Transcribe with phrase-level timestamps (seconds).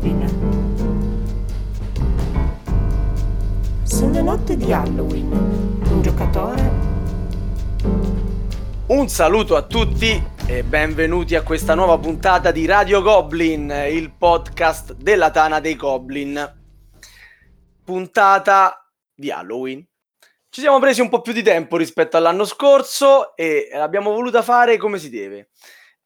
[0.00, 0.28] Dei Goblin.
[3.82, 6.88] Sulle notte di Halloween, un giocatore...
[8.86, 14.94] Un saluto a tutti e benvenuti a questa nuova puntata di Radio Goblin, il podcast
[14.94, 16.58] della Tana dei Goblin.
[17.84, 19.86] Puntata di Halloween.
[20.48, 24.76] Ci siamo presi un po' più di tempo rispetto all'anno scorso e l'abbiamo voluta fare
[24.76, 25.50] come si deve.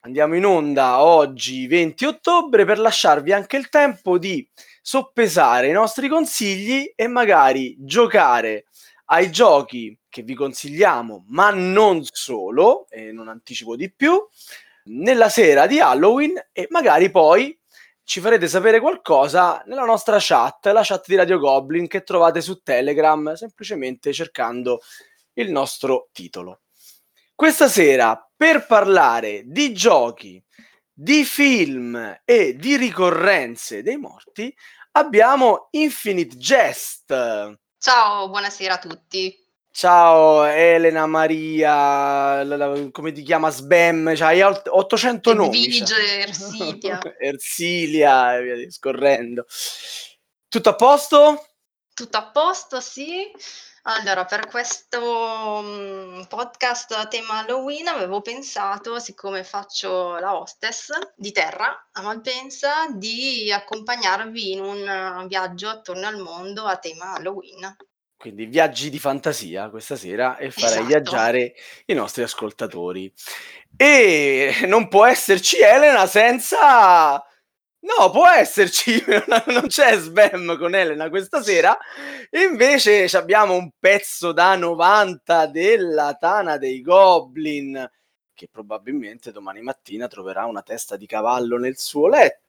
[0.05, 4.47] Andiamo in onda oggi 20 ottobre per lasciarvi anche il tempo di
[4.79, 8.65] soppesare i nostri consigli e magari giocare
[9.05, 14.23] ai giochi che vi consigliamo, ma non solo, e non anticipo di più,
[14.89, 17.57] nella sera di Halloween e magari poi
[18.03, 22.61] ci farete sapere qualcosa nella nostra chat, la chat di Radio Goblin che trovate su
[22.61, 24.81] Telegram semplicemente cercando
[25.33, 26.59] il nostro titolo.
[27.37, 30.41] Questa sera per parlare di giochi,
[30.93, 34.55] di film e di ricorrenze dei morti
[34.91, 37.13] abbiamo Infinite Jest.
[37.77, 39.37] Ciao, buonasera a tutti.
[39.69, 44.15] Ciao Elena Maria, la, la, come ti chiama Sbam?
[44.15, 45.65] C'hai 800 nomi.
[45.65, 46.99] Edvige, Ersilia.
[47.19, 49.45] Ersilia e via discorrendo.
[50.47, 51.45] Tutto a posto?
[51.93, 53.29] Tutto a posto, sì.
[53.87, 61.31] Allora, per questo mm, podcast a tema Halloween avevo pensato, siccome faccio la hostess di
[61.31, 67.75] terra a Malpensa, di accompagnarvi in un eh, viaggio attorno al mondo a tema Halloween.
[68.17, 70.87] Quindi viaggi di fantasia questa sera e farei Esatto.
[70.87, 71.53] viaggiare
[71.85, 73.13] i nostri ascoltatori.
[73.77, 77.23] E non può esserci Elena senza...
[77.85, 78.99] No, può esserci,
[79.45, 81.77] non c'è Sbam con Elena questa sera.
[82.31, 87.87] Invece abbiamo un pezzo da 90 della Tana dei Goblin,
[88.33, 92.44] che probabilmente domani mattina troverà una testa di cavallo nel suo letto.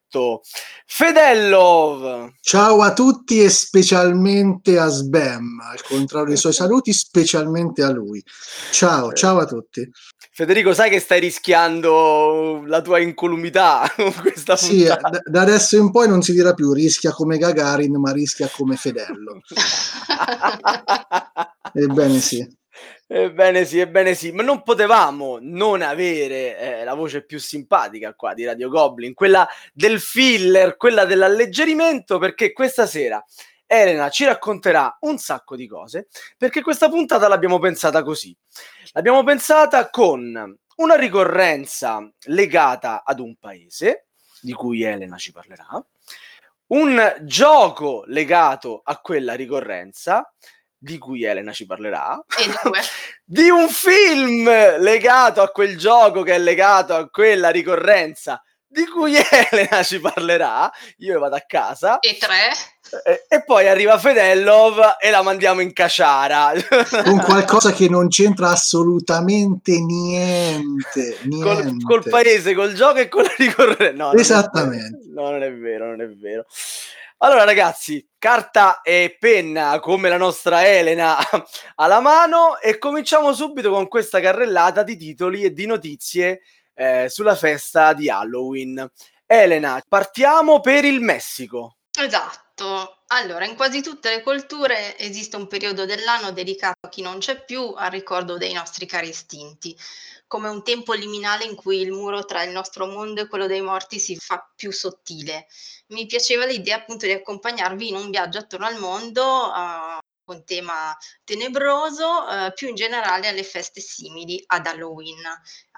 [0.86, 2.32] Fedello!
[2.40, 8.22] Ciao a tutti e specialmente a Sbam, al contrario dei suoi saluti, specialmente a lui.
[8.70, 9.88] Ciao, ciao a tutti.
[10.32, 15.08] Federico, sai che stai rischiando la tua incolumità con questa Sì, puntata?
[15.08, 18.76] da, da adesso in poi non si dirà più rischia come Gagarin, ma rischia come
[18.76, 19.40] Fedello.
[21.72, 22.46] Ebbene sì.
[23.08, 28.34] Ebbene sì, ebbene sì, ma non potevamo non avere eh, la voce più simpatica qua
[28.34, 33.24] di Radio Goblin, quella del filler, quella dell'alleggerimento, perché questa sera
[33.64, 38.36] Elena ci racconterà un sacco di cose, perché questa puntata l'abbiamo pensata così.
[38.92, 44.06] L'abbiamo pensata con una ricorrenza legata ad un paese,
[44.40, 45.84] di cui Elena ci parlerà,
[46.68, 50.32] un gioco legato a quella ricorrenza,
[50.78, 52.44] di cui Elena ci parlerà, E
[53.24, 54.44] di un film
[54.78, 59.14] legato a quel gioco che è legato a quella ricorrenza, di cui
[59.50, 60.70] Elena ci parlerà.
[60.98, 61.98] Io vado a casa.
[62.00, 62.50] E tre.
[63.04, 66.52] E, e poi arriva Fedellov e la mandiamo in caciara
[67.02, 71.16] Con qualcosa che non c'entra assolutamente niente.
[71.28, 71.84] col, niente.
[71.84, 73.92] col paese, col gioco e con la ricorrenza.
[73.92, 74.98] No, non è Esattamente.
[75.02, 75.20] vero.
[75.20, 76.44] No, non è vero, non è vero.
[77.18, 81.16] Allora, ragazzi, carta e penna come la nostra Elena
[81.76, 86.42] alla mano e cominciamo subito con questa carrellata di titoli e di notizie
[86.74, 88.86] eh, sulla festa di Halloween.
[89.24, 91.78] Elena, partiamo per il Messico.
[91.98, 92.95] Esatto.
[93.10, 97.44] Allora, in quasi tutte le culture esiste un periodo dell'anno dedicato a chi non c'è
[97.44, 99.76] più al ricordo dei nostri cari estinti,
[100.26, 103.60] come un tempo liminale in cui il muro tra il nostro mondo e quello dei
[103.60, 105.46] morti si fa più sottile.
[105.88, 110.96] Mi piaceva l'idea appunto di accompagnarvi in un viaggio attorno al mondo eh, con tema
[111.22, 115.22] tenebroso, eh, più in generale alle feste simili ad Halloween.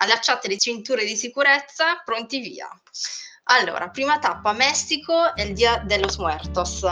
[0.00, 2.66] Allacciate le cinture di sicurezza, pronti via.
[3.50, 6.84] Allora, prima tappa Messico è il Dia de los Muertos.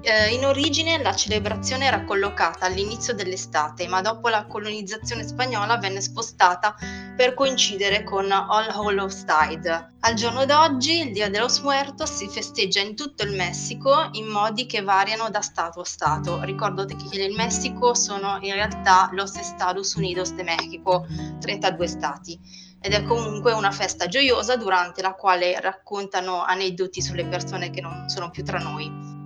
[0.00, 6.00] Eh, in origine la celebrazione era collocata all'inizio dell'estate, ma dopo la colonizzazione spagnola venne
[6.00, 6.76] spostata
[7.16, 9.94] per coincidere con All Hallows Tide.
[9.98, 14.28] Al giorno d'oggi il Dia de los Muertos si festeggia in tutto il Messico in
[14.28, 16.40] modi che variano da stato a stato.
[16.44, 21.08] Ricordate che il Messico sono in realtà los Estados Unidos de México,
[21.40, 27.70] 32 stati ed è comunque una festa gioiosa durante la quale raccontano aneddoti sulle persone
[27.70, 29.16] che non sono più tra noi.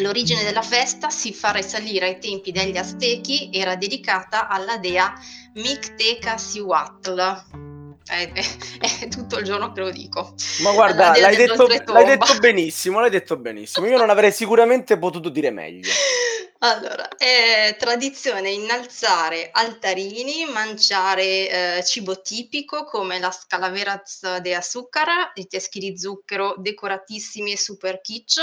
[0.00, 5.12] L'origine della festa si fa risalire ai tempi degli Aztechi, era dedicata alla dea
[5.54, 7.71] Mictecacihuatl.
[8.06, 8.42] È, è,
[9.04, 10.34] è tutto il giorno che lo dico.
[10.60, 13.86] Ma guarda, l'hai detto, l'hai detto benissimo, l'hai detto benissimo.
[13.86, 15.90] Io non avrei sicuramente potuto dire meglio.
[16.64, 25.48] Allora, è tradizione innalzare altarini, mangiare eh, cibo tipico come la scalaveras de azúcar, i
[25.48, 28.38] teschi di zucchero decoratissimi e super kitsch,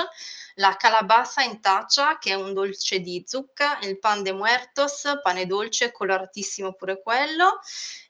[0.59, 5.45] la calabaza in taccia, che è un dolce di zucca, il pan de muertos, pane
[5.45, 7.59] dolce, coloratissimo pure quello,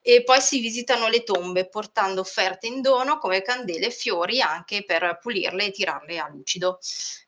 [0.01, 4.84] e poi si visitano le tombe portando offerte in dono come candele e fiori anche
[4.84, 6.80] per pulirle e tirarle a lucido.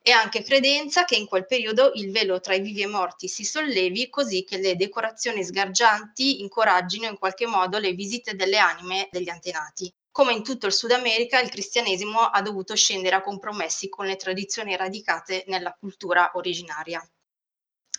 [0.01, 3.43] È anche credenza che in quel periodo il velo tra i vivi e morti si
[3.43, 9.29] sollevi così che le decorazioni sgargianti incoraggino in qualche modo le visite delle anime degli
[9.29, 9.93] antenati.
[10.11, 14.17] Come in tutto il Sud America, il cristianesimo ha dovuto scendere a compromessi con le
[14.17, 17.01] tradizioni radicate nella cultura originaria.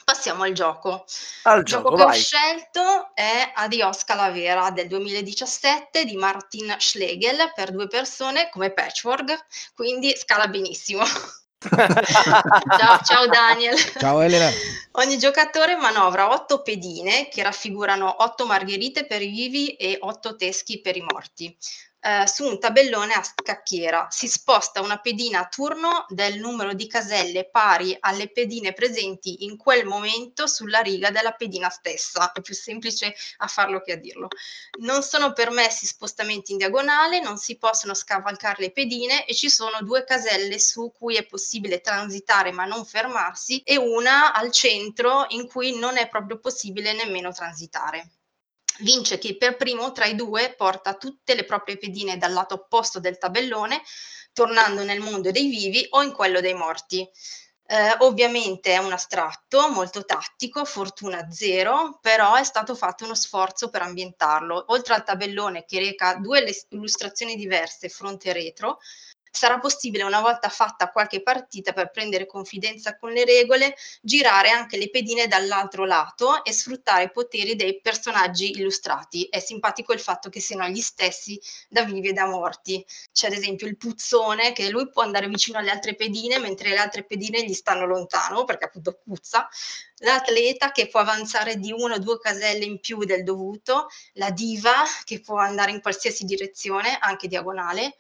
[0.05, 1.05] Passiamo al gioco.
[1.45, 2.21] Al Il gioco, gioco che ho vai.
[2.21, 10.15] scelto è Adios Calavera del 2017 di Martin Schlegel per due persone come patchwork, quindi
[10.17, 11.05] scala benissimo.
[11.63, 13.79] ciao, ciao Daniel.
[13.79, 14.51] Ciao Elena.
[14.93, 20.81] Ogni giocatore manovra otto pedine che raffigurano otto margherite per i vivi e otto teschi
[20.81, 21.57] per i morti.
[22.05, 26.89] Eh, su un tabellone a scacchiera si sposta una pedina a turno del numero di
[26.89, 32.33] caselle pari alle pedine presenti in quel momento sulla riga della pedina stessa.
[32.33, 34.27] È più semplice a farlo che a dirlo.
[34.81, 39.81] Non sono permessi spostamenti in diagonale, non si possono scavalcare le pedine e ci sono
[39.83, 45.47] due caselle su cui è possibile transitare ma non fermarsi e una al centro in
[45.47, 48.11] cui non è proprio possibile nemmeno transitare.
[48.81, 53.01] Vince chi per primo tra i due porta tutte le proprie pedine dal lato opposto
[53.01, 53.83] del tabellone,
[54.33, 57.09] tornando nel mondo dei vivi o in quello dei morti.
[57.65, 63.71] Eh, ovviamente è un astratto molto tattico, fortuna zero, però è stato fatto uno sforzo
[63.71, 64.65] per ambientarlo.
[64.69, 68.79] Oltre al tabellone che reca due illustrazioni diverse, fronte e retro,
[69.33, 74.77] sarà possibile una volta fatta qualche partita per prendere confidenza con le regole, girare anche
[74.77, 79.25] le pedine dall'altro lato e sfruttare i poteri dei personaggi illustrati.
[79.25, 82.85] È simpatico il fatto che siano gli stessi da vivi e da morti.
[83.11, 86.79] C'è ad esempio il puzzone che lui può andare vicino alle altre pedine mentre le
[86.79, 89.49] altre pedine gli stanno lontano perché appunto puzza.
[90.03, 94.83] L'atleta che può avanzare di una o due caselle in più del dovuto, la diva
[95.05, 97.97] che può andare in qualsiasi direzione, anche diagonale,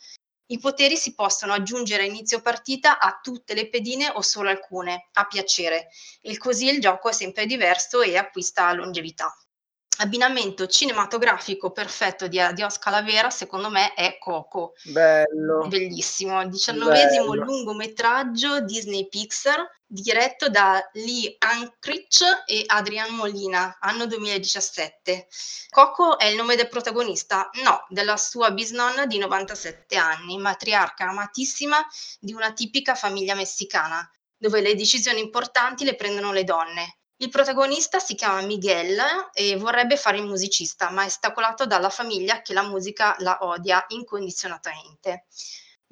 [0.52, 5.08] i poteri si possono aggiungere a inizio partita a tutte le pedine o solo alcune,
[5.14, 5.88] a piacere,
[6.20, 9.34] e così il gioco è sempre diverso e acquista longevità.
[9.98, 14.72] Abbinamento cinematografico perfetto di Adios Calavera, secondo me, è Coco.
[14.84, 15.68] Bello.
[15.68, 17.44] Bellissimo, il diciannovesimo Bello.
[17.44, 25.28] lungometraggio Disney Pixar diretto da Lee Ankrich e Adrian Molina, anno 2017.
[25.68, 27.50] Coco è il nome del protagonista?
[27.62, 31.76] No, della sua bisnonna di 97 anni, matriarca amatissima
[32.18, 36.96] di una tipica famiglia messicana, dove le decisioni importanti le prendono le donne.
[37.22, 38.98] Il protagonista si chiama Miguel
[39.32, 43.84] e vorrebbe fare il musicista, ma è ostacolato dalla famiglia che la musica la odia
[43.90, 45.26] incondizionatamente.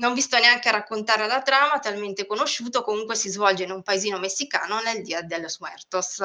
[0.00, 3.84] Non vi sto neanche a raccontare la trama, talmente conosciuto, comunque si svolge in un
[3.84, 6.20] paesino messicano nel Dia de los Muertos.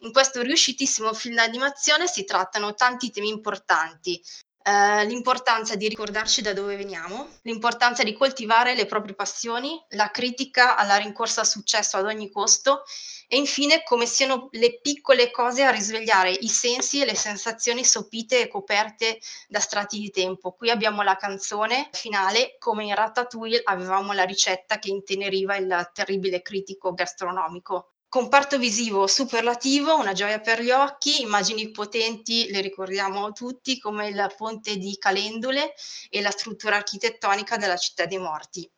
[0.00, 4.22] In questo riuscitissimo film d'animazione si trattano tanti temi importanti,
[4.68, 10.74] eh, l'importanza di ricordarci da dove veniamo, l'importanza di coltivare le proprie passioni, la critica
[10.76, 12.82] alla rincorsa al successo ad ogni costo
[13.28, 18.40] e infine come siano le piccole cose a risvegliare i sensi e le sensazioni sopite
[18.40, 20.50] e coperte da strati di tempo.
[20.50, 26.42] Qui abbiamo la canzone finale, come in Ratatouille avevamo la ricetta che inteneriva il terribile
[26.42, 27.92] critico gastronomico.
[28.08, 34.32] Comparto visivo superlativo, una gioia per gli occhi, immagini potenti, le ricordiamo tutti, come il
[34.36, 35.74] ponte di Calendule
[36.08, 38.68] e la struttura architettonica della città dei morti.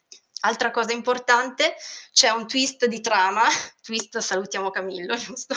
[0.40, 1.74] Altra cosa importante,
[2.12, 3.42] c'è un twist di trama,
[3.82, 5.54] twist salutiamo Camillo, giusto?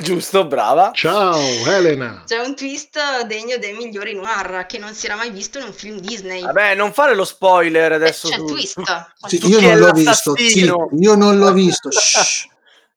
[0.00, 0.90] Giusto, brava.
[0.92, 2.24] Ciao Elena.
[2.26, 5.72] C'è un twist degno dei migliori noir che non si era mai visto in un
[5.72, 6.42] film Disney.
[6.42, 8.28] Vabbè, non fare lo spoiler Eh, adesso.
[8.28, 8.80] c'è il twist.
[9.26, 10.88] Sì, io non è l'ho visto, l'assassino?
[10.90, 11.88] sì, io non l'ho visto.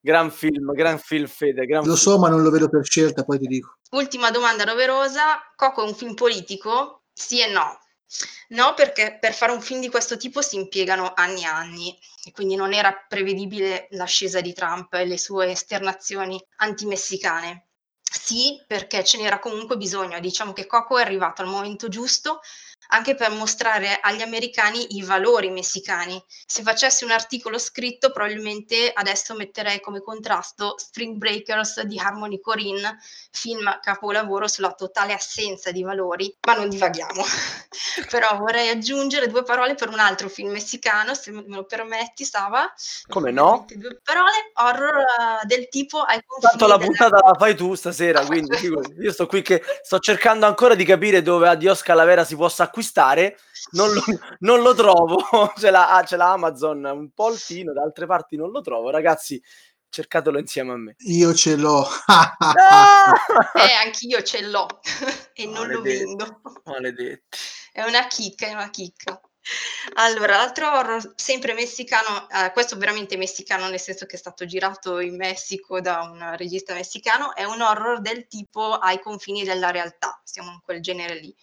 [0.05, 1.65] Gran film, gran film, Fede.
[1.65, 2.13] Gran Lo film.
[2.13, 3.77] so, ma non lo vedo per scelta, poi ti dico.
[3.93, 7.05] Ultima domanda doverosa, Coco è un film politico?
[7.11, 7.79] Sì e no.
[8.49, 12.31] No, perché per fare un film di questo tipo si impiegano anni e anni e
[12.31, 17.69] quindi non era prevedibile l'ascesa di Trump e le sue esternazioni antimessicane.
[18.03, 20.19] Sì, perché ce n'era comunque bisogno.
[20.19, 22.41] Diciamo che Coco è arrivato al momento giusto,
[22.89, 26.21] anche per mostrare agli americani i valori messicani.
[26.45, 32.97] Se facessi un articolo scritto, probabilmente adesso metterei come contrasto Spring Breakers di Harmony Corinne,
[33.31, 37.23] film capolavoro sulla totale assenza di valori, ma non divaghiamo.
[38.09, 42.71] Però vorrei aggiungere due parole per un altro film messicano, se me lo permetti, Sava.
[43.07, 43.65] Come no?
[43.73, 48.57] Due parole, horror uh, del tipo Tanto la della- puntata la fai tu stasera, quindi
[48.99, 53.37] io sto qui che sto cercando ancora di capire dove Adios Calavera si possa acquistare,
[53.71, 54.03] non lo,
[54.39, 55.17] non lo trovo,
[55.57, 58.89] ce l'ha, ah, ce l'ha Amazon un po' altino, da altre parti non lo trovo,
[58.89, 59.41] ragazzi,
[59.87, 60.95] cercatelo insieme a me.
[61.07, 61.87] Io ce l'ho.
[62.07, 62.35] Ah!
[63.55, 64.67] Eh, anch'io ce l'ho
[65.33, 66.41] e non lo vendo.
[66.65, 67.37] Maledetti.
[67.71, 69.19] È una chicca, è una chicca.
[69.95, 74.99] Allora, l'altro horror sempre messicano, eh, questo veramente messicano nel senso che è stato girato
[74.99, 80.19] in Messico da un regista messicano, è un horror del tipo ai confini della realtà,
[80.23, 81.35] siamo in quel genere lì.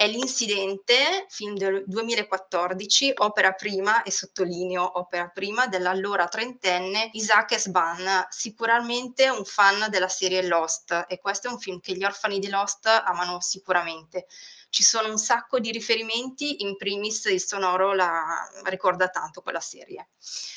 [0.00, 8.26] È L'Incidente, film del 2014, opera prima, e sottolineo opera prima, dell'allora trentenne Isaac Esban,
[8.30, 12.48] sicuramente un fan della serie Lost, e questo è un film che gli orfani di
[12.48, 14.26] Lost amano sicuramente
[14.70, 20.10] ci sono un sacco di riferimenti, in primis il sonoro la ricorda tanto quella serie.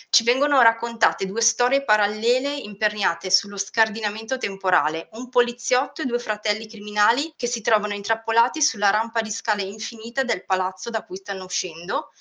[0.10, 6.68] Ci vengono raccontate due storie parallele imperniate sullo scardinamento temporale, un poliziotto e due fratelli
[6.68, 11.46] criminali che si trovano intrappolati sulla rampa di scale infinita del palazzo da cui stanno
[11.46, 12.12] uscendo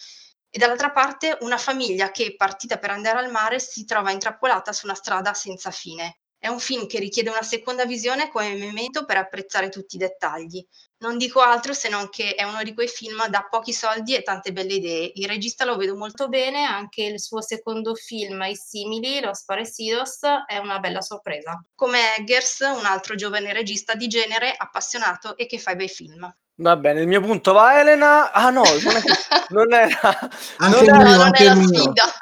[0.48, 4.86] e dall'altra parte una famiglia che, partita per andare al mare, si trova intrappolata su
[4.86, 6.21] una strada senza fine.
[6.42, 10.66] È un film che richiede una seconda visione come memento per apprezzare tutti i dettagli.
[10.98, 14.22] Non dico altro se non che è uno di quei film da pochi soldi e
[14.24, 15.12] tante belle idee.
[15.14, 20.18] Il regista lo vedo molto bene, anche il suo secondo film, I simili, Los Parecidos,
[20.48, 21.64] è una bella sorpresa.
[21.76, 26.28] Come Eggers, un altro giovane regista di genere, appassionato e che fa i bei film.
[26.56, 28.32] Va bene, il mio punto va Elena.
[28.32, 29.02] Ah no, non, è-
[29.50, 30.18] non era...
[30.56, 31.78] Anche non il era- mio, non mio.
[31.78, 32.12] sfida.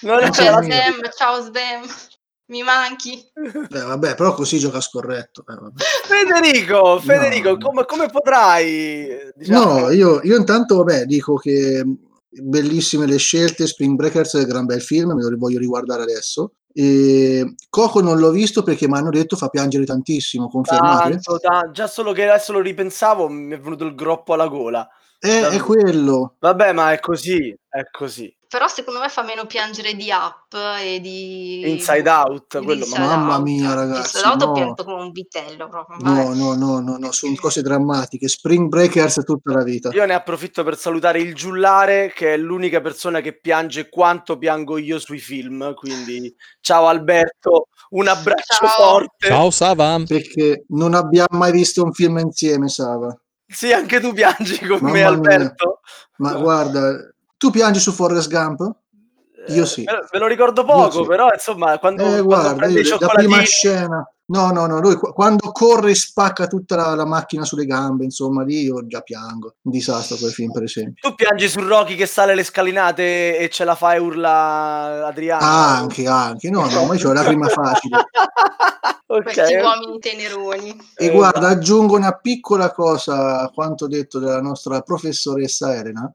[0.00, 1.54] non era Ciao il
[2.50, 3.12] mi manchi.
[3.12, 5.44] Eh, vabbè, però così gioca scorretto.
[5.48, 5.82] eh, vabbè.
[6.06, 7.58] Federico, Federico, No.
[7.58, 9.08] come, come potrai...
[9.34, 11.82] Diciamo, No, io, io intanto, vabbè, dico che
[12.28, 16.52] bellissime le scelte, Spring Breakers è un gran bel film, me lo voglio riguardare adesso.
[16.72, 21.18] E Coco non l'ho visto perché mi hanno detto fa piangere tantissimo, confermate?
[21.20, 24.88] tanto, già solo che adesso lo ripensavo mi è venuto il groppo alla gola.
[25.18, 26.36] Eh, è quello.
[26.38, 28.32] Vabbè, ma è così, è così.
[28.50, 30.52] Però secondo me fa meno piangere di Up
[30.82, 31.70] e di...
[31.70, 33.42] Inside Out, di quello, Inside mamma Out.
[33.44, 34.52] mia, ragazzi, Inside Out ho no.
[34.52, 35.98] pianto come un vitello proprio.
[36.00, 38.26] No, no, no, no, no, sono cose drammatiche.
[38.26, 39.90] Spring Breakers tutta la vita.
[39.90, 44.78] Io ne approfitto per salutare il Giullare, che è l'unica persona che piange quanto piango
[44.78, 45.72] io sui film.
[45.74, 48.68] Quindi, ciao Alberto, un abbraccio Ciao.
[48.68, 49.28] forte.
[49.28, 50.02] Ciao Sava.
[50.04, 53.16] Perché non abbiamo mai visto un film insieme, Sava.
[53.46, 55.06] Sì, anche tu piangi con Mamma me, mia.
[55.08, 55.80] Alberto.
[56.16, 57.09] Ma guarda,
[57.40, 58.70] tu piangi su Forrest Gump?
[59.48, 59.82] Io Eh, sì.
[59.84, 61.08] Me lo, me lo ricordo poco, sì.
[61.08, 64.06] però insomma, quando, Eh, quando guarda, i io, la prima scena.
[64.26, 68.44] No, no, no, lui qu- quando corre spacca tutta la, la macchina sulle gambe, insomma,
[68.44, 69.54] lì io già piango.
[69.62, 71.08] Un disastro quel film, per esempio.
[71.08, 75.42] Tu piangi su Rocky che sale le scalinate e ce la fa e urla Adriano.
[75.44, 76.50] Anche, anche.
[76.50, 77.96] No, no, ma io ho la prima facile.
[79.06, 79.22] ok.
[79.22, 80.80] Questi uomini teneroni.
[80.94, 86.12] E Eh, guarda, aggiungo una piccola cosa a quanto detto dalla nostra professoressa Elena.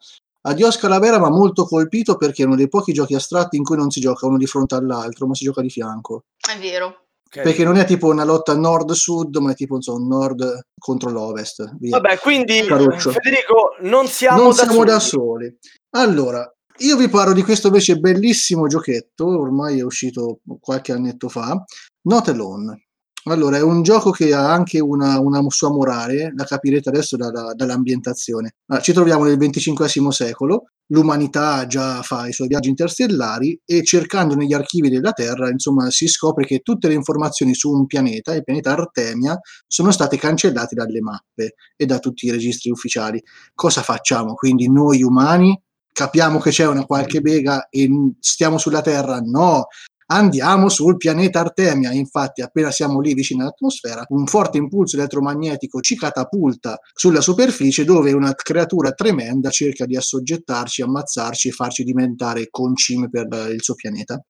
[0.47, 3.77] Adios Calavera mi ha molto colpito perché è uno dei pochi giochi astratti in cui
[3.77, 6.25] non si gioca uno di fronte all'altro, ma si gioca di fianco.
[6.37, 7.05] È vero.
[7.25, 7.41] ok.
[7.41, 11.75] Perché non è tipo una lotta nord-sud, ma è tipo insomma, nord contro l'ovest.
[11.79, 11.99] Via.
[11.99, 13.11] Vabbè, quindi Caruccio.
[13.11, 14.85] Federico, non siamo, non da, siamo soli.
[14.85, 15.57] da soli.
[15.95, 21.63] Allora, io vi parlo di questo invece bellissimo giochetto, ormai è uscito qualche annetto fa,
[22.03, 22.84] Not Alone.
[23.27, 27.53] Allora, è un gioco che ha anche una, una sua morale, la capirete adesso dalla-
[27.55, 28.53] dall'ambientazione.
[28.67, 34.35] Allora, ci troviamo nel XXV secolo, l'umanità già fa i suoi viaggi interstellari e cercando
[34.35, 38.43] negli archivi della Terra, insomma, si scopre che tutte le informazioni su un pianeta, il
[38.43, 43.19] pianeta Artemia, sono state cancellate dalle mappe e da tutti i registri ufficiali
[43.55, 44.35] cosa facciamo?
[44.35, 45.59] Quindi noi umani
[45.91, 49.19] capiamo che c'è una qualche bega e n- stiamo sulla Terra?
[49.19, 49.65] No,
[50.07, 51.91] andiamo sul pianeta Artemia.
[51.91, 58.11] Infatti, appena siamo lì vicino all'atmosfera, un forte impulso elettromagnetico ci catapulta sulla superficie dove
[58.13, 64.21] una creatura tremenda cerca di assoggettarci, ammazzarci e farci diventare concime per il suo pianeta.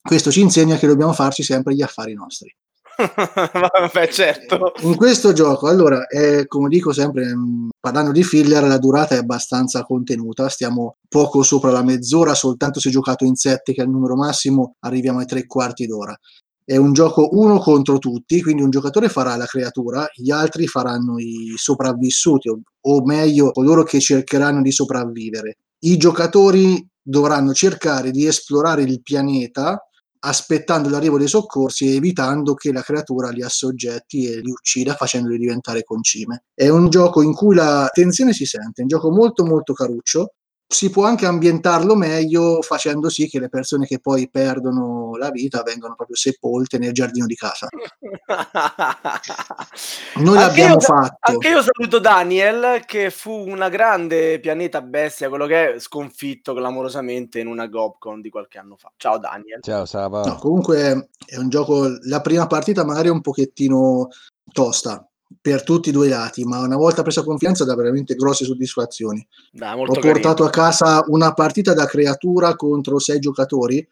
[0.00, 2.54] Questo ci insegna che dobbiamo farci sempre gli affari nostri.
[3.52, 4.72] Vabbè, certo.
[4.82, 9.18] In questo gioco, allora, è, come dico sempre, mh, parlando di filler, la durata è
[9.18, 13.90] abbastanza contenuta, stiamo poco sopra la mezz'ora, soltanto se giocato in sette, che è il
[13.90, 16.16] numero massimo, arriviamo ai tre quarti d'ora.
[16.64, 21.18] è un gioco uno contro tutti, quindi un giocatore farà la creatura, gli altri faranno
[21.18, 25.58] i sopravvissuti, o, o meglio, coloro che cercheranno di sopravvivere.
[25.84, 29.87] I giocatori dovranno cercare di esplorare il pianeta
[30.20, 35.38] aspettando l'arrivo dei soccorsi e evitando che la creatura li assoggetti e li uccida facendoli
[35.38, 36.44] diventare concime.
[36.54, 40.34] È un gioco in cui la tensione si sente, è un gioco molto molto caruccio,
[40.70, 45.62] si può anche ambientarlo meglio facendo sì che le persone che poi perdono la vita
[45.62, 47.68] vengano proprio sepolte nel giardino di casa.
[50.16, 51.16] Noi l'abbiamo io, fatto.
[51.20, 57.40] Anche io saluto Daniel, che fu una grande pianeta bestia, quello che è sconfitto clamorosamente
[57.40, 58.92] in una Gobcon di qualche anno fa.
[58.98, 59.62] Ciao Daniel.
[59.62, 60.22] Ciao Sava.
[60.22, 64.08] No, comunque è un gioco, la prima partita magari è un pochettino
[64.52, 65.08] tosta,
[65.40, 69.26] per tutti i due lati, ma una volta presa confianza dà veramente grosse soddisfazioni.
[69.52, 70.44] Dai, Ho portato carino.
[70.44, 73.86] a casa una partita da creatura contro sei giocatori.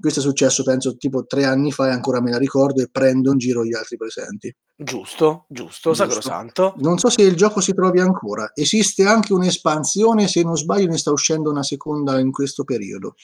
[0.00, 3.32] Questo è successo, penso, tipo tre anni fa e ancora me la ricordo e prendo
[3.32, 4.50] in giro gli altri presenti.
[4.74, 5.94] Giusto, giusto, Giusto.
[5.94, 6.72] sacrosanto.
[6.78, 8.50] Non so se il gioco si trovi ancora.
[8.54, 13.14] Esiste anche un'espansione, se non sbaglio ne sta uscendo una seconda in questo periodo.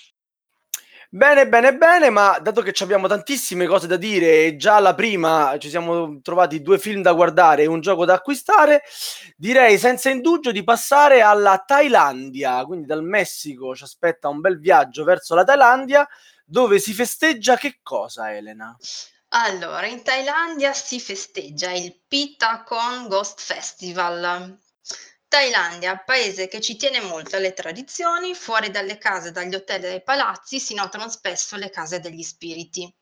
[1.08, 5.56] Bene, bene, bene, ma dato che abbiamo tantissime cose da dire e già alla prima
[5.58, 8.82] ci siamo trovati due film da guardare e un gioco da acquistare,
[9.36, 15.04] direi senza indugio di passare alla Thailandia, quindi dal Messico ci aspetta un bel viaggio
[15.04, 16.06] verso la Thailandia
[16.44, 18.76] dove si festeggia che cosa, Elena?
[19.28, 24.58] Allora, in Thailandia si festeggia il Pitacon Ghost Festival.
[25.28, 30.02] Thailandia, paese che ci tiene molto alle tradizioni, fuori dalle case, dagli hotel e dai
[30.02, 32.92] palazzi si notano spesso le case degli spiriti.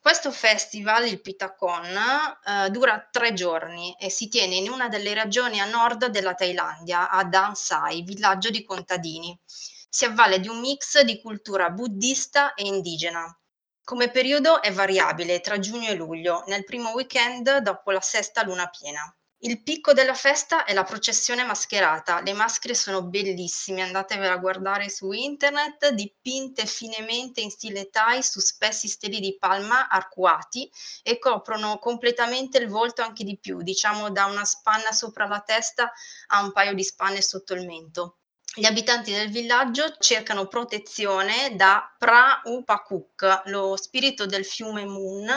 [0.00, 5.60] Questo festival, il Pitacon, eh, dura tre giorni e si tiene in una delle regioni
[5.60, 9.38] a nord della Thailandia, a Dang Sai, villaggio di contadini.
[9.44, 13.38] Si avvale di un mix di cultura buddista e indigena.
[13.84, 18.68] Come periodo è variabile tra giugno e luglio, nel primo weekend dopo la sesta luna
[18.68, 19.14] piena.
[19.40, 22.20] Il picco della festa è la processione mascherata.
[22.20, 28.40] Le maschere sono bellissime, andatevela a guardare su internet, dipinte finemente in stile Thai su
[28.40, 30.70] spessi steli di palma arcuati
[31.02, 35.92] e coprono completamente il volto anche di più, diciamo da una spanna sopra la testa
[36.28, 38.18] a un paio di spanne sotto il mento.
[38.54, 45.28] Gli abitanti del villaggio cercano protezione da Pra Upakuk, lo spirito del fiume Moon.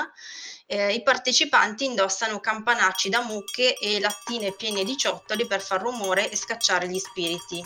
[0.65, 6.31] Eh, I partecipanti indossano campanacci da mucche e lattine piene di ciottoli per far rumore
[6.31, 7.63] e scacciare gli spiriti.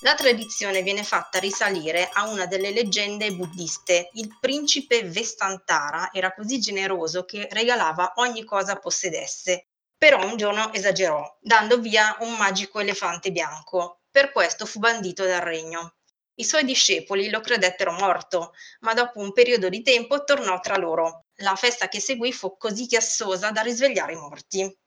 [0.00, 4.08] La tradizione viene fatta risalire a una delle leggende buddiste.
[4.14, 9.66] Il principe Vestantara era così generoso che regalava ogni cosa possedesse.
[9.98, 13.99] Però un giorno esagerò, dando via un magico elefante bianco.
[14.10, 15.94] Per questo fu bandito dal regno.
[16.34, 21.26] I suoi discepoli lo credettero morto, ma dopo un periodo di tempo tornò tra loro.
[21.36, 24.78] La festa che seguì fu così chiassosa da risvegliare i morti.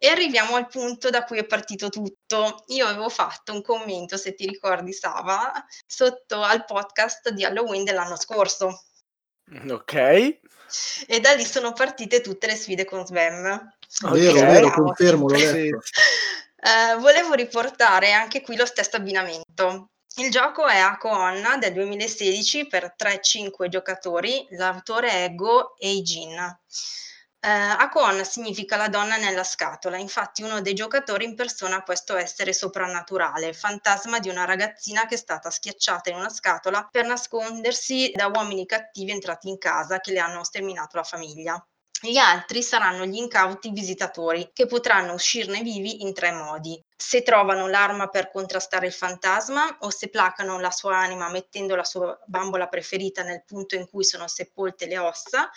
[0.00, 2.62] E arriviamo al punto da cui è partito tutto.
[2.68, 5.52] Io avevo fatto un commento, se ti ricordi, Sava,
[5.86, 8.84] sotto al podcast di Halloween dell'anno scorso.
[9.70, 9.94] Ok.
[9.94, 13.42] E da lì sono partite tutte le sfide con Svem.
[14.12, 14.46] Vero, Ok.
[14.46, 15.44] vero, confermo, l'ho Sì.
[15.70, 15.80] letto.
[16.60, 19.90] Eh, volevo riportare anche qui lo stesso abbinamento.
[20.16, 26.34] Il gioco è Ako Onna del 2016 per 3-5 giocatori, l'autore è Go Eijin.
[27.40, 32.52] Eh, Ako Onna significa la donna nella scatola, infatti uno dei giocatori impersona questo essere
[32.52, 38.26] soprannaturale, fantasma di una ragazzina che è stata schiacciata in una scatola per nascondersi da
[38.26, 41.64] uomini cattivi entrati in casa che le hanno sterminato la famiglia.
[42.00, 46.80] Gli altri saranno gli incauti visitatori che potranno uscirne vivi in tre modi.
[46.96, 51.82] Se trovano l'arma per contrastare il fantasma o se placano la sua anima mettendo la
[51.82, 55.50] sua bambola preferita nel punto in cui sono sepolte le ossa,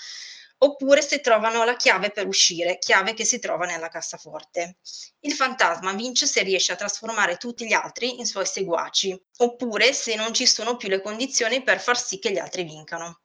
[0.58, 4.78] oppure se trovano la chiave per uscire, chiave che si trova nella cassaforte.
[5.20, 10.16] Il fantasma vince se riesce a trasformare tutti gli altri in suoi seguaci, oppure se
[10.16, 13.22] non ci sono più le condizioni per far sì che gli altri vincano.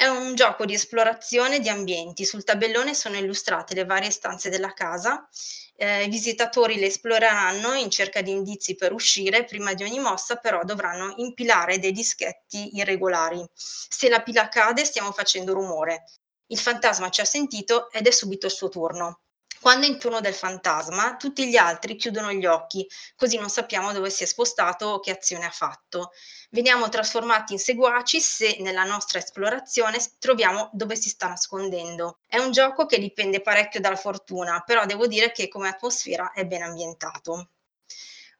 [0.00, 2.24] È un gioco di esplorazione di ambienti.
[2.24, 5.28] Sul tabellone sono illustrate le varie stanze della casa.
[5.74, 9.42] Eh, I visitatori le esploreranno in cerca di indizi per uscire.
[9.42, 13.44] Prima di ogni mossa, però, dovranno impilare dei dischetti irregolari.
[13.54, 16.04] Se la pila cade, stiamo facendo rumore.
[16.46, 19.22] Il fantasma ci ha sentito ed è subito il suo turno.
[19.60, 23.92] Quando è in turno del fantasma, tutti gli altri chiudono gli occhi, così non sappiamo
[23.92, 26.12] dove si è spostato o che azione ha fatto.
[26.50, 32.18] Veniamo trasformati in seguaci se nella nostra esplorazione troviamo dove si sta nascondendo.
[32.26, 36.46] È un gioco che dipende parecchio dalla fortuna, però devo dire che come atmosfera è
[36.46, 37.50] ben ambientato.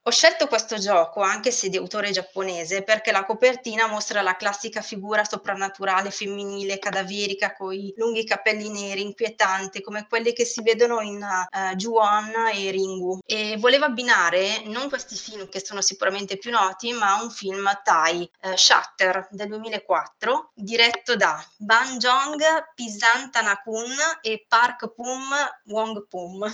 [0.08, 4.80] Ho scelto questo gioco, anche se di autore giapponese, perché la copertina mostra la classica
[4.80, 11.02] figura soprannaturale femminile cadaverica con i lunghi capelli neri, inquietante, come quelli che si vedono
[11.02, 13.18] in uh, Ju-on e Ringu.
[13.26, 18.30] E volevo abbinare non questi film che sono sicuramente più noti, ma un film Thai,
[18.44, 22.42] uh, Shutter del 2004, diretto da Ban Jong,
[22.74, 25.22] Pisan Tanakun e Park Pum
[25.64, 26.50] Wong Pum.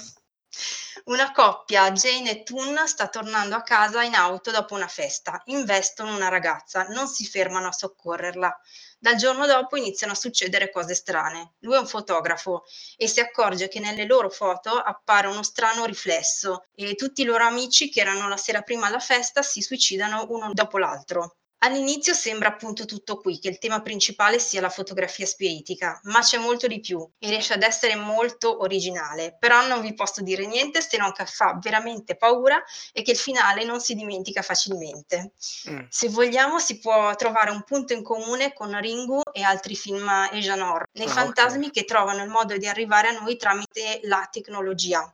[1.05, 5.43] Una coppia, Jane e Toon, sta tornando a casa in auto dopo una festa.
[5.47, 8.59] Investono una ragazza, non si fermano a soccorrerla.
[8.99, 11.57] Dal giorno dopo iniziano a succedere cose strane.
[11.59, 12.65] Lui è un fotografo
[12.97, 17.45] e si accorge che nelle loro foto appare uno strano riflesso e tutti i loro
[17.45, 21.37] amici che erano la sera prima alla festa si suicidano uno dopo l'altro.
[21.59, 26.37] All'inizio sembra appunto tutto qui, che il tema principale sia la fotografia spiritica, ma c'è
[26.37, 29.37] molto di più e riesce ad essere molto originale.
[29.39, 32.63] Però non vi posso dire niente se non che fa veramente paura
[32.93, 35.33] e che il finale non si dimentica facilmente.
[35.71, 35.85] Mm.
[35.89, 40.61] Se vogliamo si può trovare un punto in comune con Ringu e altri film Asian
[40.61, 41.71] horror, nei ah, fantasmi okay.
[41.71, 45.11] che trovano il modo di arrivare a noi tramite la tecnologia.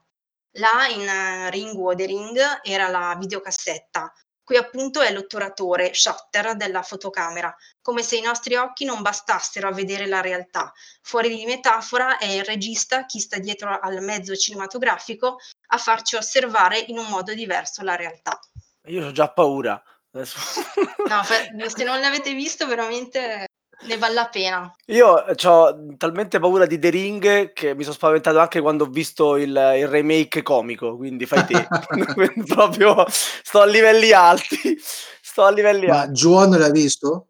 [0.55, 6.81] Là in Ringu o The Ring era la videocassetta, Qui appunto è l'otturatore, shutter della
[6.81, 10.73] fotocamera, come se i nostri occhi non bastassero a vedere la realtà.
[11.01, 16.79] Fuori di metafora è il regista, chi sta dietro al mezzo cinematografico, a farci osservare
[16.79, 18.39] in un modo diverso la realtà.
[18.85, 19.81] Io ho già paura.
[20.11, 20.23] No,
[21.69, 23.47] se non l'avete visto veramente
[23.83, 24.75] ne vale la pena.
[24.87, 29.37] Io ho talmente paura di The Ring che mi sono spaventato anche quando ho visto
[29.37, 31.67] il, il remake comico, quindi fai te.
[32.45, 34.77] proprio sto a livelli alti.
[35.21, 36.13] Sto a livelli Ma alti.
[36.13, 37.27] Juon l'hai visto?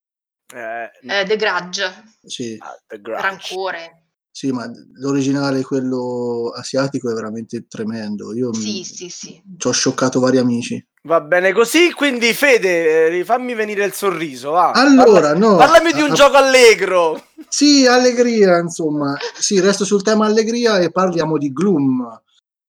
[0.54, 2.04] Eh, eh, The Grudge.
[2.24, 2.58] Sì.
[2.60, 3.22] Ah, The Grudge.
[3.22, 4.02] Rancore.
[4.34, 8.34] Sì, ma l'originale, quello asiatico, è veramente tremendo.
[8.34, 9.42] Io sì, sì, sì.
[9.58, 10.84] ci ho scioccato vari amici.
[11.04, 14.52] Va bene così, quindi Fede, eh, fammi venire il sorriso.
[14.52, 14.72] Va.
[14.72, 15.56] Allora, Parla, no.
[15.56, 17.24] Parlami di un a, gioco allegro.
[17.48, 19.18] Sì, allegria, insomma.
[19.40, 22.22] Sì, resto sul tema allegria e parliamo di Gloom.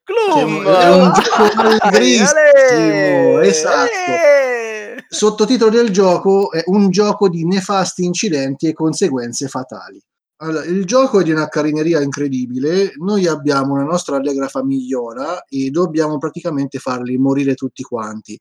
[0.05, 0.67] Gloom!
[0.67, 3.91] È un ah, gioco allegrissimo, esatto.
[4.11, 5.05] Ale.
[5.09, 10.03] Sottotitolo del gioco è un gioco di nefasti incidenti e conseguenze fatali.
[10.43, 12.95] Allora, il gioco è di una carineria incredibile.
[12.97, 18.37] Noi abbiamo una nostra allegra famigliola e dobbiamo praticamente farli morire tutti quanti.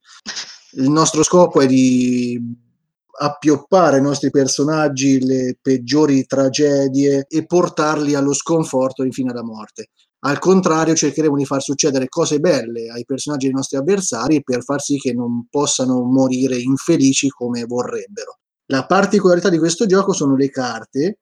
[0.71, 2.39] Il nostro scopo è di
[3.19, 9.89] appioppare ai nostri personaggi le peggiori tragedie e portarli allo sconforto infine alla morte.
[10.23, 14.81] Al contrario, cercheremo di far succedere cose belle ai personaggi dei nostri avversari per far
[14.81, 18.39] sì che non possano morire infelici come vorrebbero.
[18.67, 21.19] La particolarità di questo gioco sono le carte,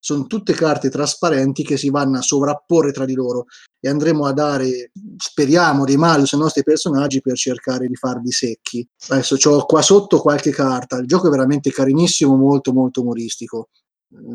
[0.00, 3.44] sono tutte carte trasparenti che si vanno a sovrapporre tra di loro
[3.78, 8.86] e andremo a dare, speriamo, dei malus ai nostri personaggi per cercare di farli secchi.
[9.08, 13.68] Adesso ho qua sotto qualche carta, il gioco è veramente carinissimo, molto molto umoristico.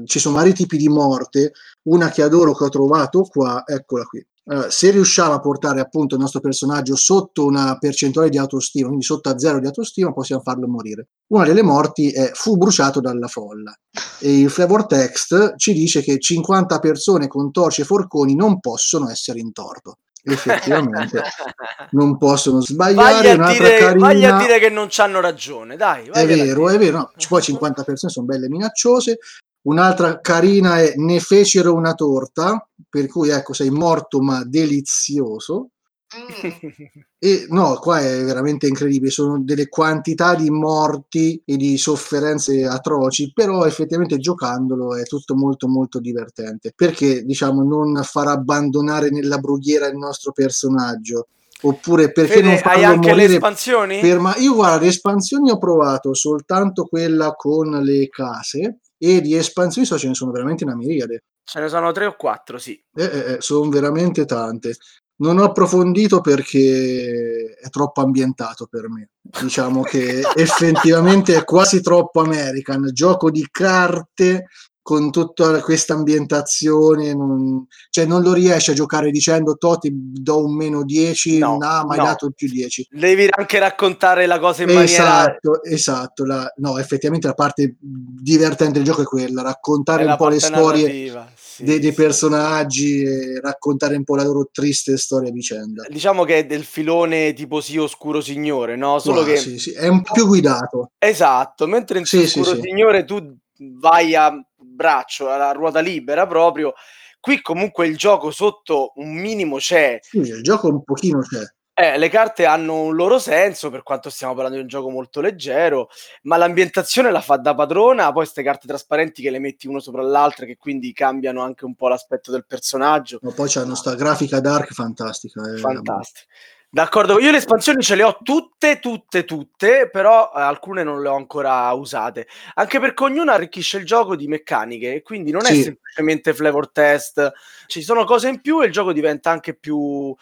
[0.06, 1.52] Ci sono vari tipi di morte,
[1.84, 4.26] una che adoro che ho trovato qua, eccola qui.
[4.46, 9.04] Uh, se riusciamo a portare appunto il nostro personaggio sotto una percentuale di autostima, quindi
[9.04, 11.08] sotto a zero di autostima, possiamo farlo morire.
[11.28, 13.76] Una delle morti è fu bruciato dalla folla.
[14.20, 19.10] E il flavor text ci dice che 50 persone con torce e forconi non possono
[19.10, 19.98] essere in torto.
[20.28, 21.22] Effettivamente
[21.92, 23.36] non possono sbagliare.
[23.36, 24.08] Vai a, dire, carina...
[24.08, 26.08] vai a dire che non hanno ragione, dai.
[26.12, 26.98] È vero, è vero.
[26.98, 29.20] No, poi 50 persone sono belle minacciose.
[29.66, 35.70] Un'altra carina è ne fecero una torta, per cui ecco sei morto ma delizioso.
[36.16, 36.70] Mm.
[37.18, 43.34] e no, qua è veramente incredibile, sono delle quantità di morti e di sofferenze atroci,
[43.34, 49.88] però effettivamente giocandolo è tutto molto molto divertente, perché diciamo non far abbandonare nella brughiera
[49.88, 51.28] il nostro personaggio,
[51.64, 54.00] oppure perché Fede, non farlo hai anche le espansioni?
[54.00, 59.36] Per ma- io guarda, le espansioni ho provato soltanto quella con le case e di
[59.36, 61.24] espansioni so ce ne sono veramente una miriade.
[61.44, 62.82] Ce ne sono tre o quattro, sì.
[62.96, 64.76] Eh, eh, eh, sono veramente tante.
[65.18, 69.10] Non ho approfondito perché è troppo ambientato per me.
[69.22, 72.90] Diciamo che effettivamente è quasi troppo American.
[72.92, 74.48] Gioco di carte
[74.86, 80.46] con tutta questa ambientazione, non, cioè non lo riesci a giocare dicendo to ti do
[80.46, 82.90] un meno 10, no, no ma hai dato il più 10.
[82.92, 85.62] Devi anche raccontare la cosa in esatto, maniera...
[85.64, 90.28] Esatto, la, no, effettivamente la parte divertente del gioco è quella, raccontare è un po'
[90.28, 90.88] le storie
[91.34, 91.96] sì, dei, dei sì.
[91.96, 95.84] personaggi e raccontare un po' la loro triste storia vicenda.
[95.90, 99.00] Diciamo che è del filone tipo sì oscuro signore, no?
[99.00, 99.38] Solo ah, che...
[99.38, 100.92] Sì, sì, è un po' più guidato.
[101.00, 103.36] Esatto, mentre in sì, oscuro signore tu
[103.80, 104.32] vai a
[104.76, 106.74] braccio, alla ruota libera proprio.
[107.20, 109.98] Qui comunque il gioco sotto un minimo c'è.
[110.02, 111.42] Sì, il gioco un pochino c'è.
[111.78, 115.20] Eh, le carte hanno un loro senso, per quanto stiamo parlando di un gioco molto
[115.20, 115.90] leggero,
[116.22, 120.02] ma l'ambientazione la fa da padrona, poi queste carte trasparenti che le metti uno sopra
[120.02, 123.20] l'altra, che quindi cambiano anche un po' l'aspetto del personaggio.
[123.24, 125.42] Ma poi c'hanno sta grafica dark fantastica.
[125.52, 125.58] eh.
[125.58, 126.28] Fantastico.
[126.76, 131.08] D'accordo, io le espansioni ce le ho tutte, tutte, tutte, però eh, alcune non le
[131.08, 132.28] ho ancora usate.
[132.56, 135.64] Anche perché ognuna arricchisce il gioco di meccaniche, e quindi non è Sì.
[135.64, 137.32] semplicemente flavor test,
[137.68, 140.14] ci sono cose in più e il gioco diventa anche più...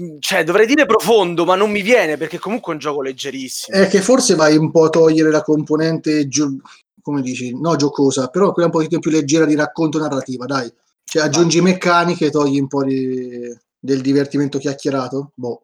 [0.00, 3.76] mm, Cioè, dovrei dire profondo, ma non mi viene perché comunque è un gioco leggerissimo.
[3.76, 6.56] È che forse vai un po' a togliere la componente, gio-
[7.02, 10.72] come dici, no giocosa, però quella un pochettino più leggera di racconto narrativa, dai.
[11.04, 15.32] Cioè aggiungi meccaniche, togli un po' di- del divertimento chiacchierato.
[15.34, 15.60] Boh.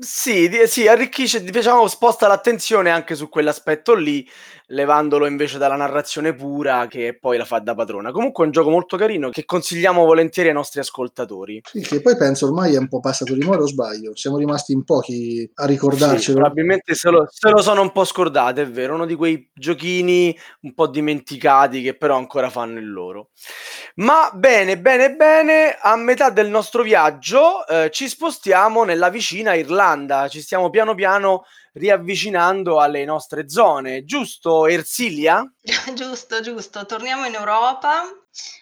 [0.00, 4.24] Sì, di- sì, arricchisce, diciamo, sposta l'attenzione anche su quell'aspetto lì,
[4.70, 8.10] levandolo invece dalla narrazione pura che poi la fa da padrona.
[8.12, 11.60] Comunque è un gioco molto carino che consigliamo volentieri ai nostri ascoltatori.
[11.64, 14.14] Sì, che poi penso ormai è un po' passato di moda o sbaglio.
[14.16, 16.38] Siamo rimasti in pochi a Sì, ricordarcelo.
[16.38, 20.36] probabilmente se lo, se lo sono un po' scordate, è vero, uno di quei giochini
[20.62, 23.30] un po' dimenticati che però ancora fanno il loro.
[23.96, 30.28] Ma bene, bene, bene, a metà del nostro viaggio eh, ci spostiamo nella vicina Irlanda,
[30.28, 31.44] ci stiamo piano piano
[31.78, 35.42] riavvicinando alle nostre zone, giusto Ersilia?
[35.94, 36.84] Giusto, giusto.
[36.86, 38.04] Torniamo in Europa.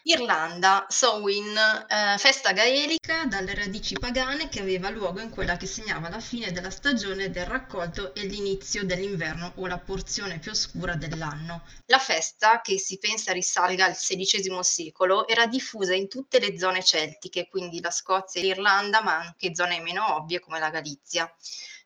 [0.05, 1.55] Irlanda, Samhain,
[1.89, 6.53] eh, festa gaelica dalle radici pagane che aveva luogo in quella che segnava la fine
[6.53, 11.65] della stagione del raccolto e l'inizio dell'inverno o la porzione più oscura dell'anno.
[11.87, 16.83] La festa, che si pensa risalga al XVI secolo, era diffusa in tutte le zone
[16.83, 21.31] celtiche, quindi la Scozia e l'Irlanda, ma anche zone meno ovvie come la Galizia.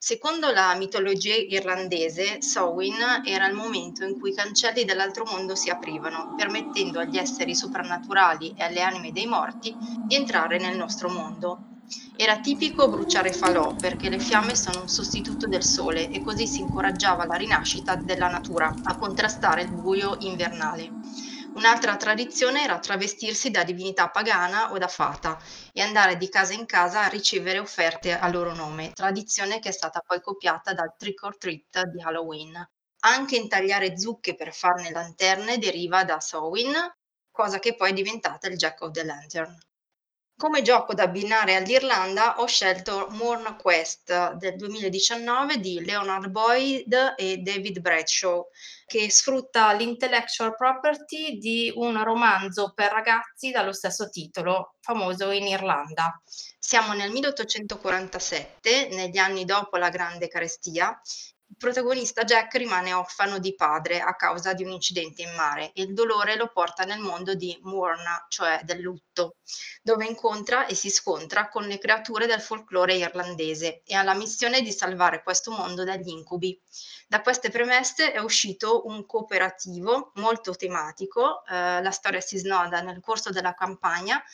[0.02, 5.68] Secondo la mitologia irlandese, Samhain era il momento in cui i cancelli dell'altro mondo si
[5.68, 11.82] aprivano, permettendo agli esseri soprannaturali e alle anime dei morti di entrare nel nostro mondo.
[12.16, 16.60] Era tipico bruciare falò perché le fiamme sono un sostituto del sole e così si
[16.60, 20.90] incoraggiava la rinascita della natura a contrastare il buio invernale.
[21.52, 25.36] Un'altra tradizione era travestirsi da divinità pagana o da fata
[25.72, 29.72] e andare di casa in casa a ricevere offerte a loro nome, tradizione che è
[29.72, 32.54] stata poi copiata dal trick or treat di Halloween.
[33.00, 36.72] Anche intagliare zucche per farne lanterne deriva da Samhain,
[37.32, 39.58] cosa che poi è diventata il Jack of the Lantern.
[40.36, 47.38] Come gioco da abbinare all'Irlanda ho scelto Morn Quest del 2019 di Leonard Boyd e
[47.38, 48.48] David Bradshaw,
[48.90, 56.20] che sfrutta l'intellectual property di un romanzo per ragazzi dallo stesso titolo, famoso in Irlanda.
[56.58, 61.00] Siamo nel 1847, negli anni dopo la Grande Carestia.
[61.60, 65.92] Protagonista Jack rimane orfano di padre a causa di un incidente in mare e il
[65.92, 69.36] dolore lo porta nel mondo di Mourna, cioè del lutto,
[69.82, 74.62] dove incontra e si scontra con le creature del folklore irlandese e ha la missione
[74.62, 76.58] di salvare questo mondo dagli incubi.
[77.06, 83.00] Da queste premesse è uscito un cooperativo molto tematico, eh, la storia si snoda nel
[83.00, 84.24] corso della campagna,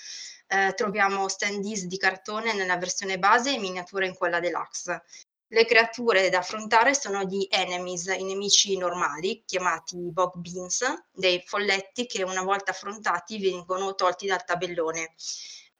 [0.47, 5.03] eh, troviamo standees di cartone nella versione base e miniature in quella deluxe.
[5.49, 10.83] Le creature da affrontare sono gli enemies, i nemici normali, chiamati bog beans,
[11.13, 15.15] dei folletti che una volta affrontati vengono tolti dal tabellone.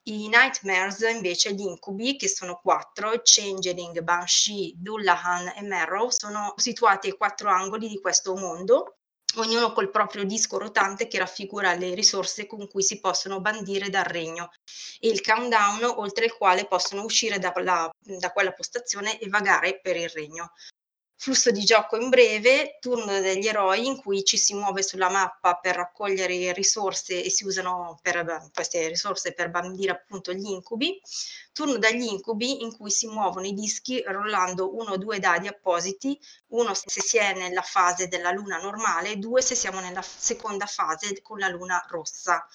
[0.03, 7.07] I nightmares, invece, gli incubi, che sono quattro, Changeling, Banshee, Dullahan e Marrow, sono situati
[7.07, 8.96] ai quattro angoli di questo mondo,
[9.41, 14.03] ognuno col proprio disco rotante che raffigura le risorse con cui si possono bandire dal
[14.05, 14.49] regno
[14.99, 19.79] e il countdown oltre il quale possono uscire da, la- da quella postazione e vagare
[19.81, 20.51] per il regno.
[21.19, 25.55] Flusso di gioco in breve, turno degli eroi in cui ci si muove sulla mappa
[25.55, 31.01] per raccogliere risorse e si usano per, queste risorse per bandire appunto gli incubi.
[31.51, 36.19] Turno degli incubi in cui si muovono i dischi rollando uno o due dadi appositi,
[36.49, 41.19] uno se si è nella fase della luna normale, due se siamo nella seconda fase
[41.23, 42.47] con la luna rossa.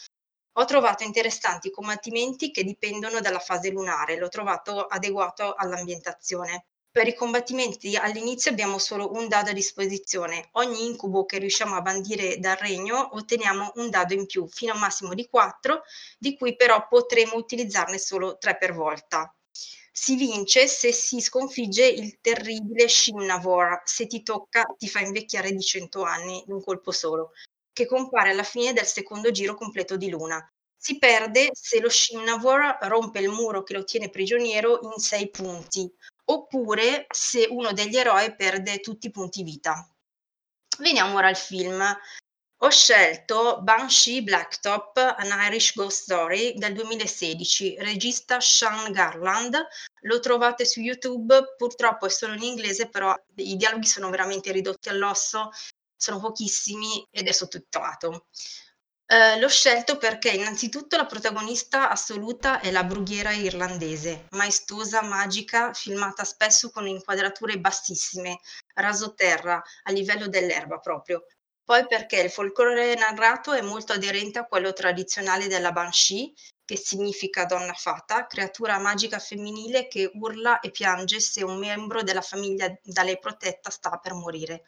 [0.53, 6.67] Ho trovato interessanti combattimenti che dipendono dalla fase lunare, l'ho trovato adeguato all'ambientazione.
[6.93, 10.51] Per i combattimenti all'inizio abbiamo solo un dado a disposizione.
[10.53, 14.75] Ogni incubo che riusciamo a bandire dal regno otteniamo un dado in più, fino a
[14.75, 15.85] un massimo di 4,
[16.19, 19.35] di cui però potremo utilizzarne solo 3 per volta.
[19.91, 25.63] Si vince se si sconfigge il terribile Shimnavor, se ti tocca ti fa invecchiare di
[25.63, 27.31] 100 anni in un colpo solo,
[27.73, 30.47] che compare alla fine del secondo giro completo di luna.
[30.77, 35.91] Si perde se lo Shimnavor rompe il muro che lo tiene prigioniero in 6 punti,
[36.25, 39.87] oppure se uno degli eroi perde tutti i punti vita.
[40.79, 41.83] Veniamo ora al film.
[42.65, 49.57] Ho scelto Banshee Blacktop, An Irish Ghost Story del 2016, regista Sean Garland.
[50.03, 54.89] Lo trovate su YouTube, purtroppo è solo in inglese, però i dialoghi sono veramente ridotti
[54.89, 55.51] all'osso,
[55.97, 58.27] sono pochissimi ed è sottotitolato.
[59.13, 66.25] Eh, l'ho scelto perché innanzitutto la protagonista assoluta è la brughiera irlandese, maestosa, magica, filmata
[66.25, 68.39] spesso con inquadrature bassissime,
[68.73, 71.27] rasoterra, a livello dell'erba proprio,
[71.63, 76.33] poi perché il folklore narrato è molto aderente a quello tradizionale della Banshee,
[76.65, 82.23] che significa donna fata, creatura magica femminile che urla e piange se un membro della
[82.23, 84.63] famiglia da lei protetta sta per morire.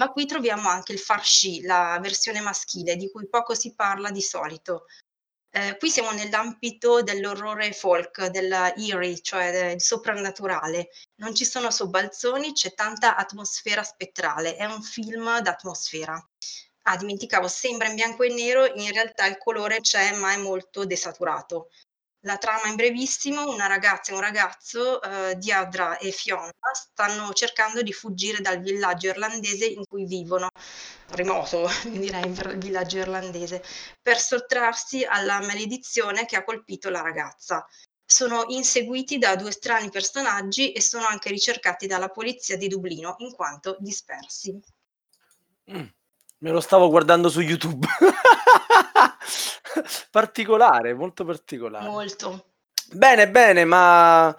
[0.00, 4.22] Ma qui troviamo anche il Farshi, la versione maschile, di cui poco si parla di
[4.22, 4.84] solito,
[5.50, 10.90] eh, qui siamo nell'ambito dell'orrore folk, della eerie, cioè del soprannaturale.
[11.16, 14.56] Non ci sono sobbalzoni, c'è tanta atmosfera spettrale.
[14.56, 16.22] È un film d'atmosfera.
[16.82, 20.84] Ah, dimenticavo, sembra in bianco e nero, in realtà il colore c'è, ma è molto
[20.84, 21.68] desaturato.
[22.22, 27.80] La trama in brevissimo, una ragazza e un ragazzo, eh, Diadra e Fiona, stanno cercando
[27.82, 30.48] di fuggire dal villaggio irlandese in cui vivono,
[31.10, 33.62] remoto direi, il villaggio irlandese,
[34.02, 37.64] per sottrarsi alla maledizione che ha colpito la ragazza.
[38.04, 43.32] Sono inseguiti da due strani personaggi e sono anche ricercati dalla polizia di Dublino in
[43.32, 44.58] quanto dispersi.
[45.70, 45.86] Mm,
[46.38, 47.86] me lo stavo guardando su YouTube.
[50.10, 51.88] particolare, molto particolare.
[51.88, 52.44] Molto.
[52.92, 54.34] Bene, bene, ma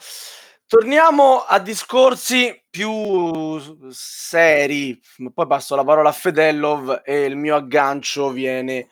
[0.65, 3.59] torniamo a discorsi più
[3.91, 4.99] seri.
[5.33, 8.87] Poi passo la parola a Fedelov e il mio aggancio viene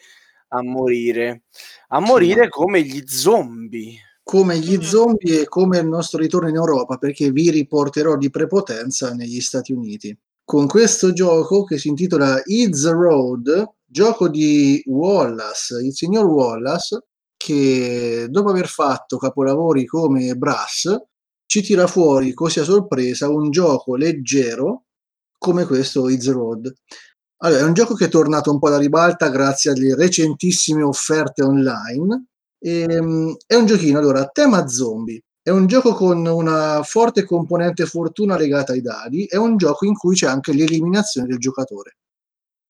[0.50, 1.43] a morire.
[1.89, 2.50] A morire sì.
[2.50, 4.00] come gli zombie.
[4.23, 9.13] Come gli zombie e come il nostro ritorno in Europa, perché vi riporterò di prepotenza
[9.13, 10.17] negli Stati Uniti.
[10.43, 17.06] Con questo gioco che si intitola It's the Road, gioco di Wallace, il signor Wallace,
[17.38, 20.95] che dopo aver fatto capolavori come Brass,
[21.45, 24.84] ci tira fuori così a sorpresa un gioco leggero
[25.38, 26.73] come questo It's Road.
[27.43, 31.43] Allora, è un gioco che è tornato un po' alla ribalta grazie alle recentissime offerte
[31.43, 32.26] online.
[32.60, 35.21] E, um, è un giochino allora tema zombie.
[35.41, 39.26] È un gioco con una forte componente fortuna legata ai dadi.
[39.26, 41.97] È un gioco in cui c'è anche l'eliminazione del giocatore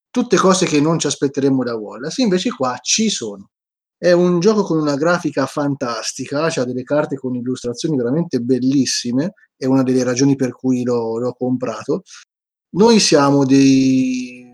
[0.10, 3.50] tutte cose che non ci aspetteremmo da Wallace, invece qua ci sono.
[3.98, 9.66] È un gioco con una grafica fantastica, ha delle carte con illustrazioni veramente bellissime, è
[9.66, 12.04] una delle ragioni per cui l'ho, l'ho comprato.
[12.76, 14.46] Noi siamo dei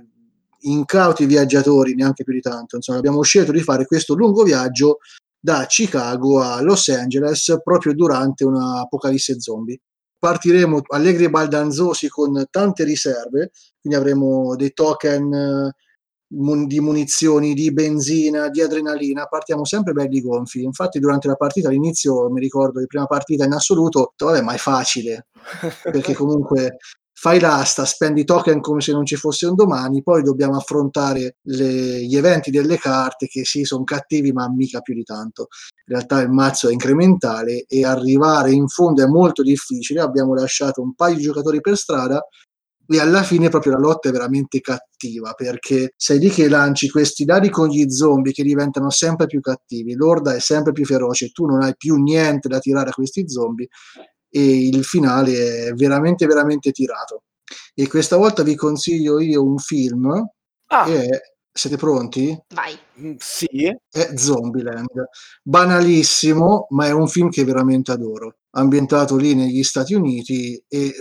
[0.62, 5.00] incauti viaggiatori, neanche più di tanto, insomma abbiamo scelto di fare questo lungo viaggio
[5.38, 9.78] da Chicago a Los Angeles proprio durante un'apocalisse zombie
[10.24, 15.72] partiremo allegri e baldanzosi con tante riserve, quindi avremo dei token eh,
[16.66, 20.64] di munizioni, di benzina, di adrenalina, partiamo sempre belli gonfi.
[20.64, 24.58] Infatti durante la partita all'inizio mi ricordo la prima partita in assoluto, vabbè ma è
[24.58, 25.28] facile,
[25.84, 26.78] perché comunque
[27.24, 32.04] fai l'asta, spendi token come se non ci fosse un domani, poi dobbiamo affrontare le,
[32.04, 35.48] gli eventi delle carte che sì, sono cattivi, ma mica più di tanto.
[35.88, 40.02] In realtà il mazzo è incrementale e arrivare in fondo è molto difficile.
[40.02, 42.22] Abbiamo lasciato un paio di giocatori per strada
[42.86, 47.24] e alla fine proprio la lotta è veramente cattiva perché sei lì che lanci questi
[47.24, 51.46] dadi con gli zombie che diventano sempre più cattivi, l'orda è sempre più feroce, tu
[51.46, 53.70] non hai più niente da tirare a questi zombie
[54.36, 57.26] e il finale è veramente veramente tirato.
[57.76, 60.08] E questa volta vi consiglio io un film
[60.68, 60.84] ah.
[60.86, 61.22] che è
[61.56, 62.36] siete pronti?
[62.56, 62.76] Vai.
[63.00, 63.72] Mm, sì.
[63.90, 65.08] È Zombieland.
[65.44, 68.38] Banalissimo, ma è un film che veramente adoro.
[68.56, 70.92] Ambientato lì negli Stati Uniti e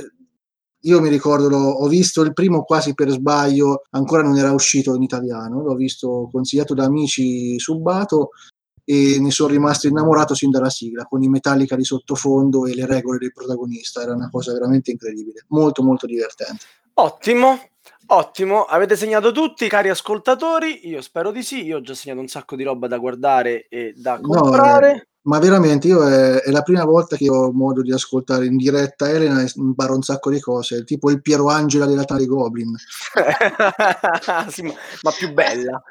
[0.85, 5.03] io mi ricordo, ho visto il primo quasi per sbaglio, ancora non era uscito in
[5.03, 8.31] italiano, l'ho visto consigliato da amici subato
[8.85, 12.87] e ne sono rimasto innamorato sin dalla sigla, con i Metallica di sottofondo e le
[12.87, 16.65] regole del protagonista, era una cosa veramente incredibile, molto molto divertente.
[16.95, 17.59] Ottimo,
[18.07, 22.29] ottimo, avete segnato tutti cari ascoltatori, io spero di sì, io ho già segnato un
[22.29, 24.93] sacco di roba da guardare e da comprare.
[24.93, 28.47] No, eh, ma veramente io è, è, la prima volta che ho modo di ascoltare
[28.47, 32.27] in diretta Elena e imparo un sacco di cose, tipo il Piero Angela della Tale
[32.27, 32.75] Goblin.
[34.49, 35.83] sì, ma, ma, più bella.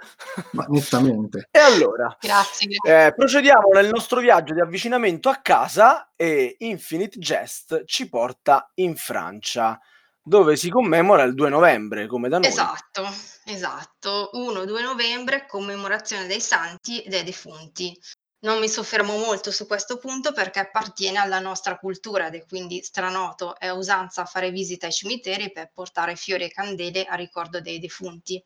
[0.52, 1.48] ma nettamente.
[1.52, 3.08] E allora, grazie, grazie.
[3.08, 8.96] Eh, procediamo nel nostro viaggio di avvicinamento a casa e Infinite Jest ci porta in
[8.96, 9.80] Francia
[10.24, 12.48] dove si commemora il 2 novembre, come da noi.
[12.48, 13.08] Esatto,
[13.46, 14.30] esatto.
[14.34, 17.98] 1-2 novembre, commemorazione dei santi e dei defunti.
[18.42, 22.84] Non mi soffermo molto su questo punto perché appartiene alla nostra cultura ed è quindi
[22.84, 27.80] stranoto, è usanza fare visita ai cimiteri per portare fiori e candele a ricordo dei
[27.80, 28.44] defunti.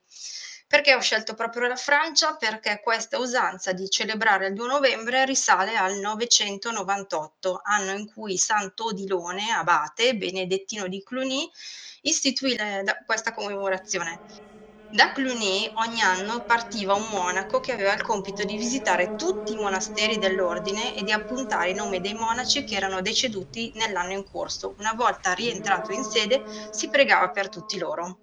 [0.68, 2.36] Perché ho scelto proprio la Francia?
[2.38, 8.86] Perché questa usanza di celebrare il 2 novembre risale al 998, anno in cui Santo
[8.86, 11.50] Odilone, abate benedettino di Cluny,
[12.02, 12.56] istituì
[13.06, 14.22] questa commemorazione.
[14.88, 19.58] Da Cluny ogni anno partiva un monaco che aveva il compito di visitare tutti i
[19.58, 24.74] monasteri dell'ordine e di appuntare i nomi dei monaci che erano deceduti nell'anno in corso.
[24.80, 28.22] Una volta rientrato in sede si pregava per tutti loro.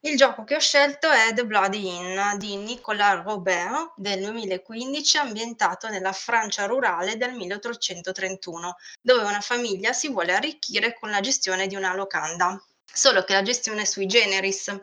[0.00, 5.88] Il gioco che ho scelto è The Bloody Inn di Nicolas Robert del 2015 ambientato
[5.88, 11.74] nella Francia rurale del 1831, dove una famiglia si vuole arricchire con la gestione di
[11.74, 12.62] una locanda
[12.98, 14.76] solo che la gestione è sui generis.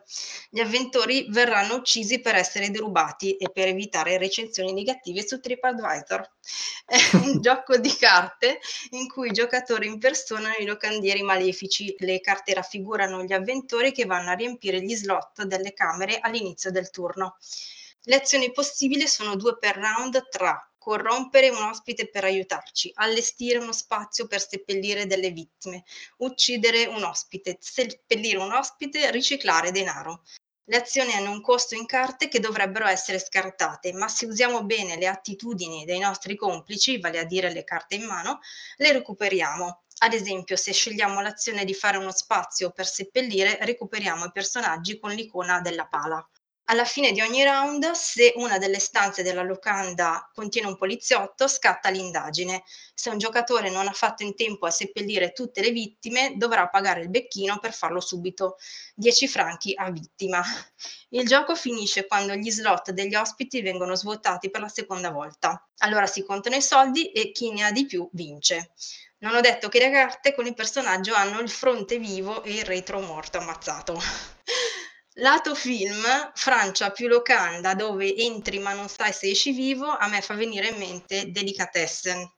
[0.49, 6.31] Gli avventori verranno uccisi per essere derubati e per evitare recensioni negative su TripAdvisor.
[6.87, 8.59] È un gioco di carte
[8.91, 11.93] in cui i giocatori impersonano i locandieri malefici.
[11.97, 16.89] Le carte raffigurano gli avventori che vanno a riempire gli slot delle camere all'inizio del
[16.91, 17.35] turno.
[18.03, 23.71] Le azioni possibili sono due per round tra corrompere un ospite per aiutarci, allestire uno
[23.71, 25.83] spazio per seppellire delle vittime,
[26.17, 30.21] uccidere un ospite, seppellire un ospite, riciclare denaro.
[30.65, 34.95] Le azioni hanno un costo in carte che dovrebbero essere scartate, ma se usiamo bene
[34.95, 38.39] le attitudini dei nostri complici, vale a dire le carte in mano,
[38.77, 39.85] le recuperiamo.
[40.03, 45.09] Ad esempio, se scegliamo l'azione di fare uno spazio per seppellire, recuperiamo i personaggi con
[45.09, 46.23] l'icona della pala.
[46.67, 51.89] Alla fine di ogni round, se una delle stanze della locanda contiene un poliziotto, scatta
[51.89, 52.63] l'indagine.
[52.95, 57.01] Se un giocatore non ha fatto in tempo a seppellire tutte le vittime, dovrà pagare
[57.01, 58.57] il becchino per farlo subito,
[58.95, 60.41] 10 franchi a vittima.
[61.09, 65.69] Il gioco finisce quando gli slot degli ospiti vengono svuotati per la seconda volta.
[65.79, 68.71] Allora si contano i soldi e chi ne ha di più vince.
[69.19, 72.65] Non ho detto che le carte con il personaggio hanno il fronte vivo e il
[72.65, 74.01] retro morto ammazzato.
[75.19, 76.03] Lato film,
[76.33, 80.67] Francia più locanda, dove entri ma non sai se esci vivo, a me fa venire
[80.67, 82.29] in mente Delicatessen,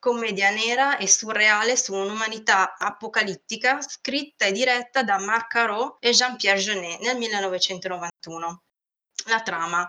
[0.00, 6.58] commedia nera e surreale su un'umanità apocalittica, scritta e diretta da Marc Caro e Jean-Pierre
[6.58, 8.62] Jeunet nel 1991.
[9.26, 9.88] La trama.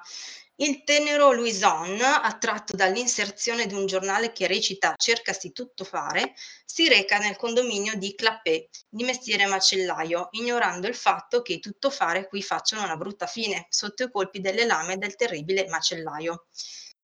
[0.62, 6.34] Il tenero Louison, attratto dall'inserzione di un giornale che recita Cercasi tutto fare,
[6.66, 12.28] si reca nel condominio di Clappé, di mestiere macellaio, ignorando il fatto che i tuttofare
[12.28, 16.48] qui facciano una brutta fine, sotto i colpi delle lame del terribile macellaio.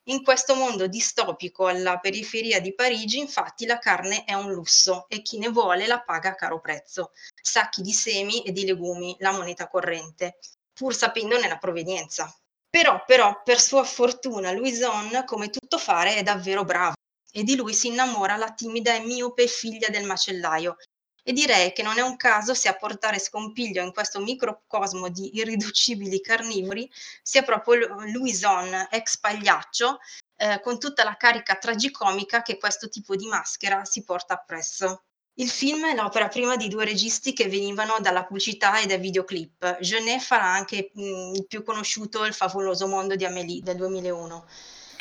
[0.09, 5.21] In questo mondo distopico alla periferia di Parigi, infatti, la carne è un lusso e
[5.21, 7.13] chi ne vuole la paga a caro prezzo.
[7.41, 10.39] Sacchi di semi e di legumi, la moneta corrente,
[10.73, 12.37] pur sapendone la provenienza.
[12.75, 16.95] Però, però, per sua fortuna, Louison, come tutto fare, è davvero bravo
[17.31, 20.75] e di lui si innamora la timida e miope figlia del macellaio.
[21.23, 25.37] E direi che non è un caso se a portare scompiglio in questo microcosmo di
[25.37, 29.99] irriducibili carnivori sia proprio Louison, ex pagliaccio,
[30.35, 35.03] eh, con tutta la carica tragicomica che questo tipo di maschera si porta appresso.
[35.35, 39.77] Il film è l'opera prima di due registi che venivano dalla pubblicità e dai videoclip.
[39.79, 44.45] Jeunet farà anche mh, il più conosciuto Il favoloso mondo di Amélie del 2001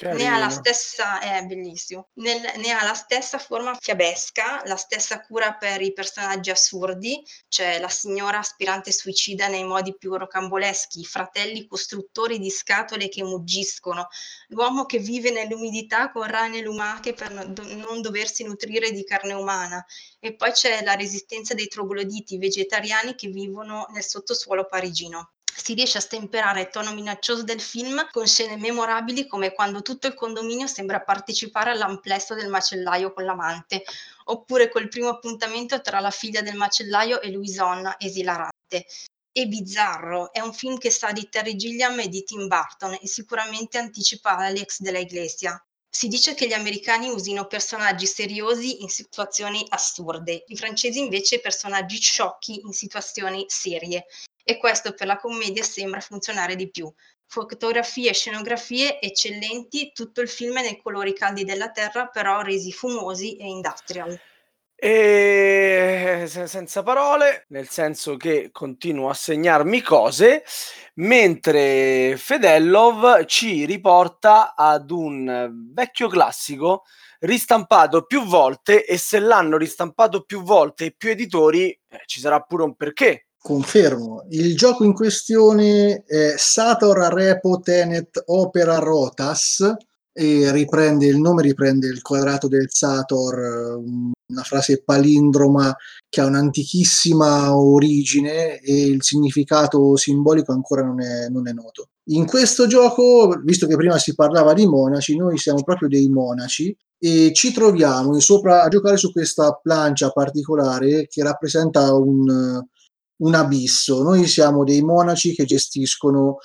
[0.00, 5.20] ne ha la stessa, è bellissimo, Nel, ne ha la stessa forma fiabesca, la stessa
[5.20, 11.04] cura per i personaggi assurdi, cioè la signora aspirante suicida nei modi più rocamboleschi, i
[11.04, 14.08] fratelli costruttori di scatole che muggiscono,
[14.48, 19.84] l'uomo che vive nell'umidità con rane lumache per non doversi nutrire di carne umana,
[20.20, 25.98] e poi c'è la resistenza dei trogloditi vegetariani che vivono nel sottosuolo parigino si riesce
[25.98, 30.66] a stemperare il tono minaccioso del film con scene memorabili come quando tutto il condominio
[30.66, 33.84] sembra partecipare all'amplesso del macellaio con l'amante,
[34.24, 38.86] oppure col primo appuntamento tra la figlia del macellaio e Louison, esilarante.
[39.36, 43.06] E bizzarro, è un film che sa di Terry Gilliam e di Tim Burton e
[43.06, 45.60] sicuramente anticipa Alex della Iglesia.
[45.88, 52.00] Si dice che gli americani usino personaggi seriosi in situazioni assurde, i francesi invece personaggi
[52.00, 54.06] sciocchi in situazioni serie
[54.44, 56.92] e questo per la commedia sembra funzionare di più.
[57.26, 62.70] Fotografie e scenografie eccellenti, tutto il film è nei colori caldi della terra, però resi
[62.70, 64.20] fumosi e industrial.
[64.76, 70.44] E senza parole, nel senso che continuo a segnarmi cose,
[70.96, 76.82] mentre Fedellov ci riporta ad un vecchio classico
[77.20, 82.40] ristampato più volte e se l'hanno ristampato più volte e più editori eh, ci sarà
[82.40, 89.70] pure un perché Confermo, il gioco in questione è Sator Repo Tenet Opera Rotas
[90.14, 95.76] e riprende il nome, riprende il quadrato del Sator, una frase palindroma
[96.08, 101.90] che ha un'antichissima origine e il significato simbolico ancora non è, non è noto.
[102.12, 106.74] In questo gioco, visto che prima si parlava di monaci, noi siamo proprio dei monaci
[106.98, 112.64] e ci troviamo sopra a giocare su questa plancia particolare che rappresenta un,
[113.18, 114.02] un abisso.
[114.02, 116.38] Noi siamo dei monaci che gestiscono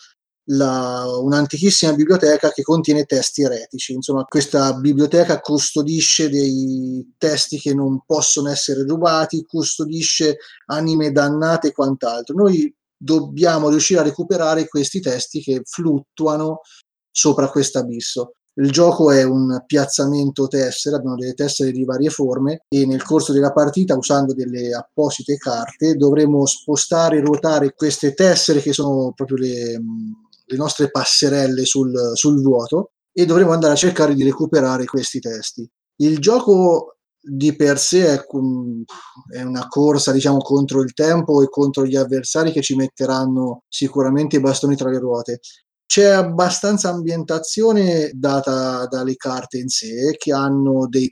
[0.52, 3.94] la, un'antichissima biblioteca che contiene testi eretici.
[3.94, 11.72] Insomma, questa biblioteca custodisce dei testi che non possono essere rubati, custodisce anime dannate e
[11.72, 12.36] quant'altro.
[12.36, 16.62] Noi dobbiamo riuscire a recuperare questi testi che fluttuano
[17.12, 18.34] sopra questo abisso.
[18.60, 23.32] Il gioco è un piazzamento tessere, abbiamo delle tessere di varie forme e nel corso
[23.32, 29.38] della partita, usando delle apposite carte, dovremo spostare e ruotare queste tessere che sono proprio
[29.38, 29.82] le,
[30.46, 35.66] le nostre passerelle sul, sul vuoto e dovremo andare a cercare di recuperare questi testi.
[36.02, 38.26] Il gioco di per sé è,
[39.38, 44.36] è, una corsa diciamo contro il tempo e contro gli avversari che ci metteranno sicuramente
[44.36, 45.40] i bastoni tra le ruote
[45.90, 51.12] c'è abbastanza ambientazione data dalle carte in sé che hanno dei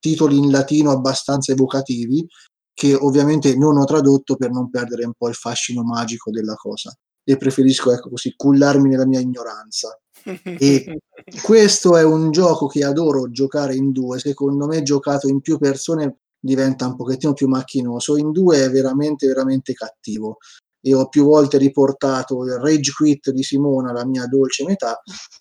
[0.00, 2.26] titoli in latino abbastanza evocativi
[2.74, 6.92] che ovviamente non ho tradotto per non perdere un po' il fascino magico della cosa.
[7.22, 9.96] E preferisco ecco così cullarmi nella mia ignoranza.
[10.24, 10.98] E
[11.44, 14.18] questo è un gioco che adoro giocare in due.
[14.18, 18.16] Secondo me giocato in più persone diventa un pochettino più macchinoso.
[18.16, 20.38] In due è veramente veramente cattivo
[20.80, 25.00] e ho più volte riportato il rage quit di Simona la mia dolce metà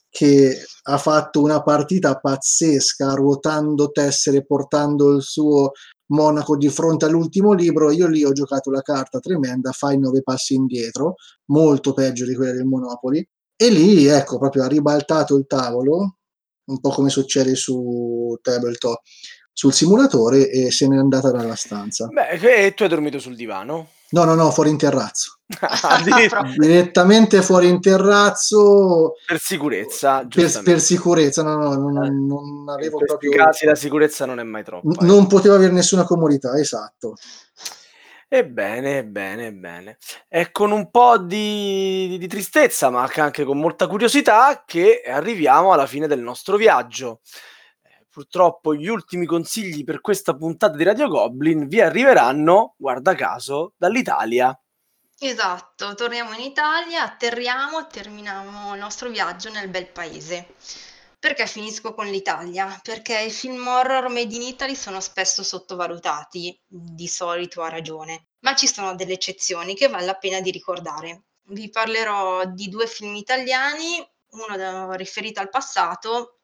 [0.10, 5.72] che ha fatto una partita pazzesca ruotando tessere portando il suo
[6.08, 10.54] Monaco di fronte all'ultimo libro, io lì ho giocato la carta tremenda, fai nove passi
[10.54, 11.16] indietro,
[11.46, 16.18] molto peggio di quella del Monopoli, e lì ecco proprio ha ribaltato il tavolo,
[16.66, 19.02] un po' come succede su Tabletop,
[19.52, 22.08] sul simulatore e se n'è andata dalla stanza.
[22.08, 23.90] Beh, e tu hai dormito sul divano?
[24.16, 25.40] No, no, no, fuori in terrazzo.
[26.56, 29.16] Direttamente fuori in terrazzo.
[29.28, 30.26] Per sicurezza.
[30.26, 32.10] Per, per sicurezza, no, no, non, eh.
[32.10, 33.32] non avevo in proprio...
[33.32, 34.88] casi la sicurezza non è mai troppo.
[34.88, 35.06] N- eh.
[35.06, 37.16] Non poteva avere nessuna comodità, esatto.
[38.30, 39.98] Ebbene, ebbene, ebbene.
[40.30, 45.88] È con un po' di, di tristezza, ma anche con molta curiosità, che arriviamo alla
[45.88, 47.20] fine del nostro viaggio
[48.16, 54.58] purtroppo gli ultimi consigli per questa puntata di Radio Goblin vi arriveranno, guarda caso, dall'Italia.
[55.20, 60.54] Esatto, torniamo in Italia, atterriamo, terminiamo il nostro viaggio nel bel paese.
[61.20, 62.80] Perché finisco con l'Italia?
[62.82, 68.56] Perché i film horror made in Italy sono spesso sottovalutati, di solito a ragione, ma
[68.56, 71.24] ci sono delle eccezioni che vale la pena di ricordare.
[71.48, 73.98] Vi parlerò di due film italiani,
[74.30, 76.35] uno riferito al passato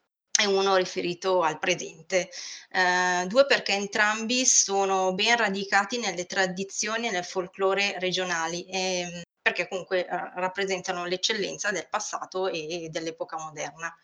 [0.42, 2.30] e uno riferito al presente.
[2.70, 9.22] Eh, due perché entrambi sono ben radicati nelle tradizioni e nel folklore regionali, e, ehm,
[9.40, 13.94] perché comunque eh, rappresentano l'eccellenza del passato e dell'epoca moderna.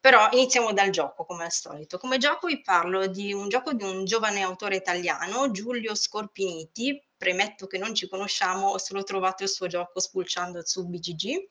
[0.00, 1.98] Però iniziamo dal gioco, come al solito.
[1.98, 7.66] Come gioco vi parlo di un gioco di un giovane autore italiano, Giulio Scorpiniti, premetto
[7.66, 11.50] che non ci conosciamo, ho solo trovato il suo gioco spulciando su BGG,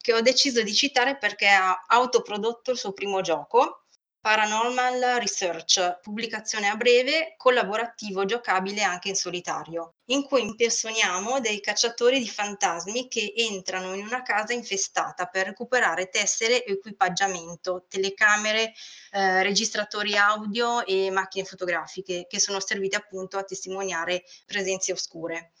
[0.00, 3.86] che ho deciso di citare perché ha autoprodotto il suo primo gioco,
[4.22, 12.18] Paranormal Research, pubblicazione a breve, collaborativo giocabile anche in solitario, in cui impersoniamo dei cacciatori
[12.18, 18.74] di fantasmi che entrano in una casa infestata per recuperare tessere e equipaggiamento, telecamere,
[19.12, 25.52] eh, registratori audio e macchine fotografiche che sono servite appunto a testimoniare presenze oscure.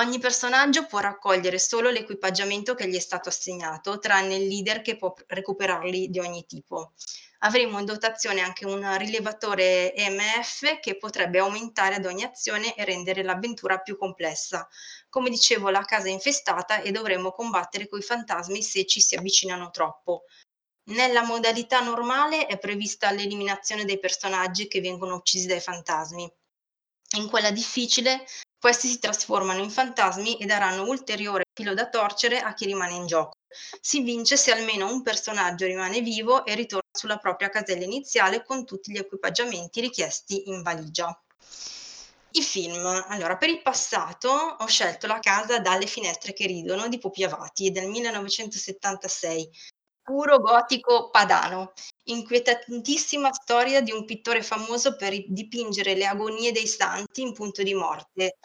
[0.00, 4.96] Ogni personaggio può raccogliere solo l'equipaggiamento che gli è stato assegnato, tranne il leader che
[4.96, 6.94] può recuperarli di ogni tipo
[7.42, 13.22] avremo in dotazione anche un rilevatore EMF che potrebbe aumentare ad ogni azione e rendere
[13.22, 14.68] l'avventura più complessa.
[15.08, 19.70] Come dicevo, la casa è infestata e dovremo combattere coi fantasmi se ci si avvicinano
[19.70, 20.24] troppo.
[20.90, 26.30] Nella modalità normale è prevista l'eliminazione dei personaggi che vengono uccisi dai fantasmi.
[27.16, 28.24] In quella difficile,
[28.60, 33.06] questi si trasformano in fantasmi e daranno ulteriore filo da torcere a chi rimane in
[33.06, 33.38] gioco.
[33.80, 38.66] Si vince se almeno un personaggio rimane vivo e ritorna sulla propria casella iniziale con
[38.66, 41.18] tutti gli equipaggiamenti richiesti in valigia.
[42.32, 42.84] I film.
[43.08, 47.70] Allora, per il passato ho scelto La casa dalle finestre che ridono di Pupi Avati
[47.70, 49.50] del 1976,
[50.02, 51.72] puro gotico padano,
[52.04, 57.74] inquietantissima storia di un pittore famoso per dipingere le agonie dei santi in punto di
[57.74, 58.38] morte,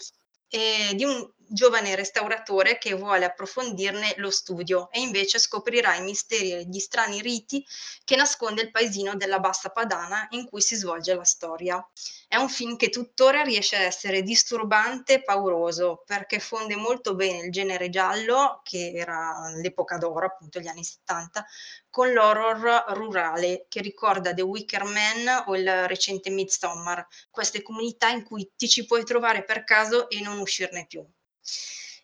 [0.47, 6.51] e di un giovane restauratore che vuole approfondirne lo studio e invece scoprirà i misteri
[6.51, 7.65] e gli strani riti
[8.03, 11.85] che nasconde il paesino della Bassa Padana in cui si svolge la storia.
[12.27, 17.45] È un film che tuttora riesce a essere disturbante e pauroso perché fonde molto bene
[17.45, 21.45] il genere giallo, che era l'epoca d'oro, appunto gli anni 70,
[21.89, 28.23] con l'horror rurale che ricorda The Wicker Man o il recente Midsommar, queste comunità in
[28.23, 31.05] cui ti ci puoi trovare per caso e non uscirne più.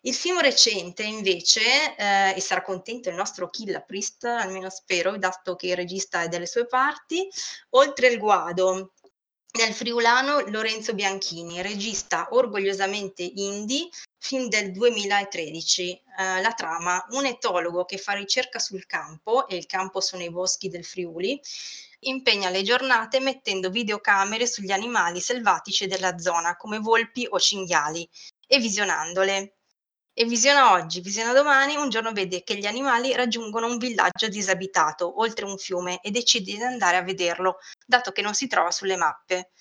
[0.03, 5.55] Il film recente invece, eh, e sarà contento il nostro Killa Priest, almeno spero, dato
[5.55, 7.27] che il regista è delle sue parti,
[7.71, 8.93] Oltre il guado,
[9.53, 16.01] nel friulano Lorenzo Bianchini, regista orgogliosamente indie, film del 2013.
[16.17, 20.31] Eh, la trama, un etologo che fa ricerca sul campo, e il campo sono i
[20.31, 21.39] boschi del Friuli,
[22.03, 28.09] impegna le giornate mettendo videocamere sugli animali selvatici della zona, come volpi o cinghiali,
[28.53, 29.55] e visionandole.
[30.13, 35.19] E visiona oggi, visiona domani, un giorno vede che gli animali raggiungono un villaggio disabitato,
[35.21, 38.97] oltre un fiume, e decide di andare a vederlo, dato che non si trova sulle
[38.97, 39.51] mappe.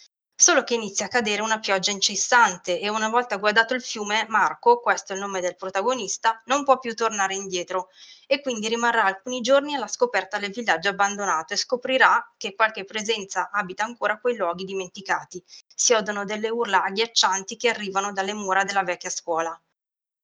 [0.40, 4.80] Solo che inizia a cadere una pioggia incessante e una volta guardato il fiume, Marco,
[4.80, 7.88] questo è il nome del protagonista, non può più tornare indietro
[8.26, 13.50] e quindi rimarrà alcuni giorni alla scoperta del villaggio abbandonato e scoprirà che qualche presenza
[13.50, 15.44] abita ancora quei luoghi dimenticati.
[15.74, 19.60] Si odono delle urla agghiaccianti che arrivano dalle mura della vecchia scuola.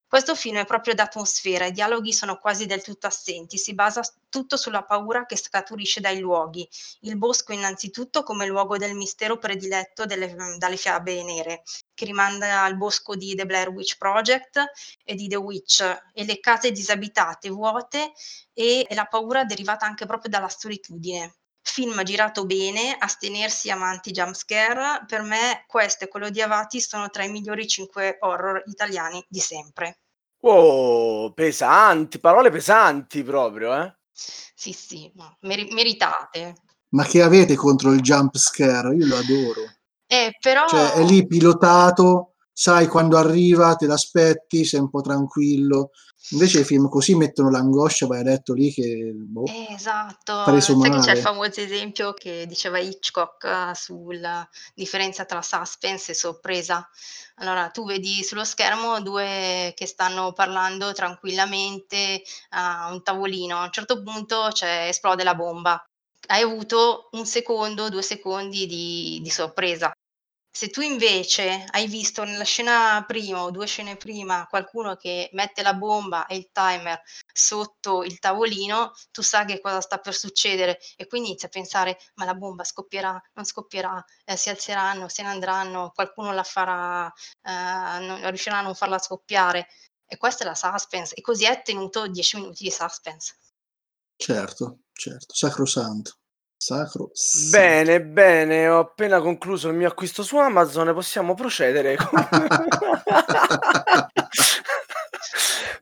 [0.08, 4.56] Questo film è proprio d'atmosfera, i dialoghi sono quasi del tutto assenti, si basa tutto
[4.56, 6.66] sulla paura che scaturisce dai luoghi.
[7.00, 12.76] Il bosco innanzitutto come luogo del mistero prediletto delle, dalle fiabe nere, che rimanda al
[12.76, 14.64] bosco di The Blair Witch Project
[15.04, 15.80] e di The Witch,
[16.12, 18.12] e le case disabitate, vuote
[18.52, 21.34] e, e la paura derivata anche proprio dalla solitudine
[21.68, 27.24] film girato bene, astenersi amanti jumpscare, per me questo e quello di Avati sono tra
[27.24, 29.98] i migliori cinque horror italiani di sempre.
[30.40, 33.94] Oh, pesanti, parole pesanti proprio, eh?
[34.12, 36.54] Sì, sì, no, mer- meritate.
[36.90, 38.94] Ma che avete contro il jump scare?
[38.94, 39.60] Io lo adoro.
[40.06, 40.66] Eh, però...
[40.66, 45.90] Cioè, è lì pilotato, sai quando arriva, te l'aspetti, sei un po' tranquillo.
[46.30, 49.12] Invece i film così mettono l'angoscia, vai a letto lì che...
[49.14, 55.40] Boh, esatto, sai che c'è il famoso esempio che diceva Hitchcock eh, sulla differenza tra
[55.40, 56.88] suspense e sorpresa.
[57.36, 63.72] Allora, tu vedi sullo schermo due che stanno parlando tranquillamente a un tavolino, a un
[63.72, 65.80] certo punto c'è, esplode la bomba.
[66.28, 69.92] Hai avuto un secondo, due secondi di, di sorpresa.
[70.56, 75.60] Se tu invece hai visto nella scena prima o due scene prima qualcuno che mette
[75.60, 76.98] la bomba e il timer
[77.30, 81.98] sotto il tavolino, tu sai che cosa sta per succedere e quindi inizi a pensare
[82.14, 87.12] ma la bomba scoppierà, non scoppierà, eh, si alzeranno, se ne andranno, qualcuno la farà,
[87.42, 87.50] eh,
[88.06, 89.68] non riuscirà a non farla scoppiare.
[90.06, 93.36] E questa è la suspense e così è tenuto 10 minuti di suspense.
[94.16, 96.16] Certo, certo, sacrosanto.
[96.58, 97.10] Sacro.
[97.50, 101.96] Bene, bene, ho appena concluso il mio acquisto su Amazon, possiamo procedere.
[101.96, 102.28] con-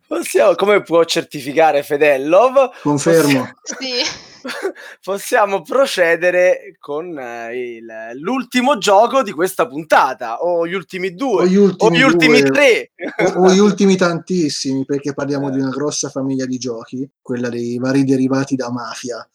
[0.06, 3.50] possiamo, come può certificare Fedellov, Confermo.
[3.62, 4.02] Sì.
[5.02, 11.46] possiamo procedere con eh, il- l'ultimo gioco di questa puntata, o gli ultimi due, O
[11.46, 12.90] gli ultimi, o gli ultimi tre.
[13.36, 17.78] o, o gli ultimi tantissimi, perché parliamo di una grossa famiglia di giochi, quella dei
[17.78, 19.26] vari derivati da mafia.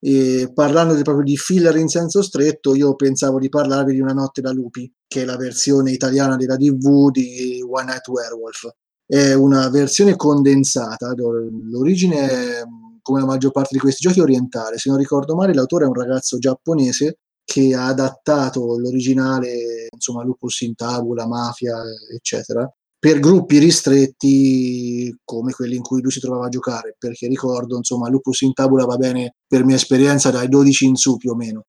[0.00, 4.40] E parlando proprio di filler in senso stretto, io pensavo di parlarvi di Una notte
[4.40, 8.68] da lupi, che è la versione italiana della DV di One Night Werewolf.
[9.04, 12.62] È una versione condensata, l'origine è,
[13.02, 14.78] come la maggior parte di questi giochi, orientale.
[14.78, 20.60] Se non ricordo male, l'autore è un ragazzo giapponese che ha adattato l'originale, insomma, Lupus
[20.60, 21.82] in Tabula, Mafia,
[22.12, 27.76] eccetera, per gruppi ristretti come quelli in cui lui si trovava a giocare, perché ricordo,
[27.76, 31.36] insomma, Lupus in Tabula va bene per mia esperienza dai 12 in su più o
[31.36, 31.64] meno.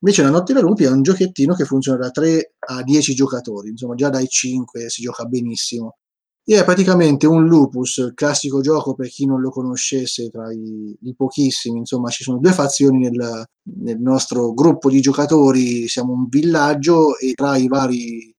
[0.00, 3.70] Invece la Notte da Lupi è un giochettino che funziona da 3 a 10 giocatori,
[3.70, 5.96] insomma già dai 5 si gioca benissimo.
[6.44, 11.14] E è praticamente un lupus, classico gioco per chi non lo conoscesse tra i, i
[11.16, 13.44] pochissimi, insomma ci sono due fazioni nel,
[13.80, 18.35] nel nostro gruppo di giocatori, siamo un villaggio e tra i vari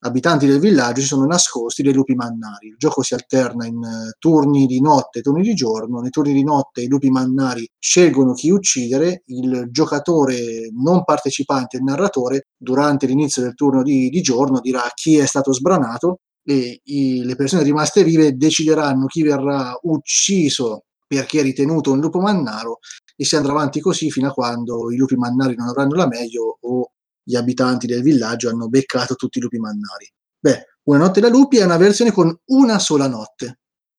[0.00, 2.68] abitanti del villaggio si sono nascosti dei lupi mannari.
[2.68, 6.00] Il gioco si alterna in eh, turni di notte e turni di giorno.
[6.00, 11.82] Nei turni di notte i lupi mannari scelgono chi uccidere, il giocatore non partecipante, il
[11.84, 17.22] narratore, durante l'inizio del turno di, di giorno dirà chi è stato sbranato e i-
[17.24, 22.78] le persone rimaste vive decideranno chi verrà ucciso perché è ritenuto un lupo mannaro
[23.16, 26.58] e si andrà avanti così fino a quando i lupi mannari non avranno la meglio
[26.60, 26.90] o
[27.28, 30.10] gli abitanti del villaggio hanno beccato tutti i lupi mannari.
[30.40, 33.58] Beh, Una notte da lupi è una versione con una sola notte.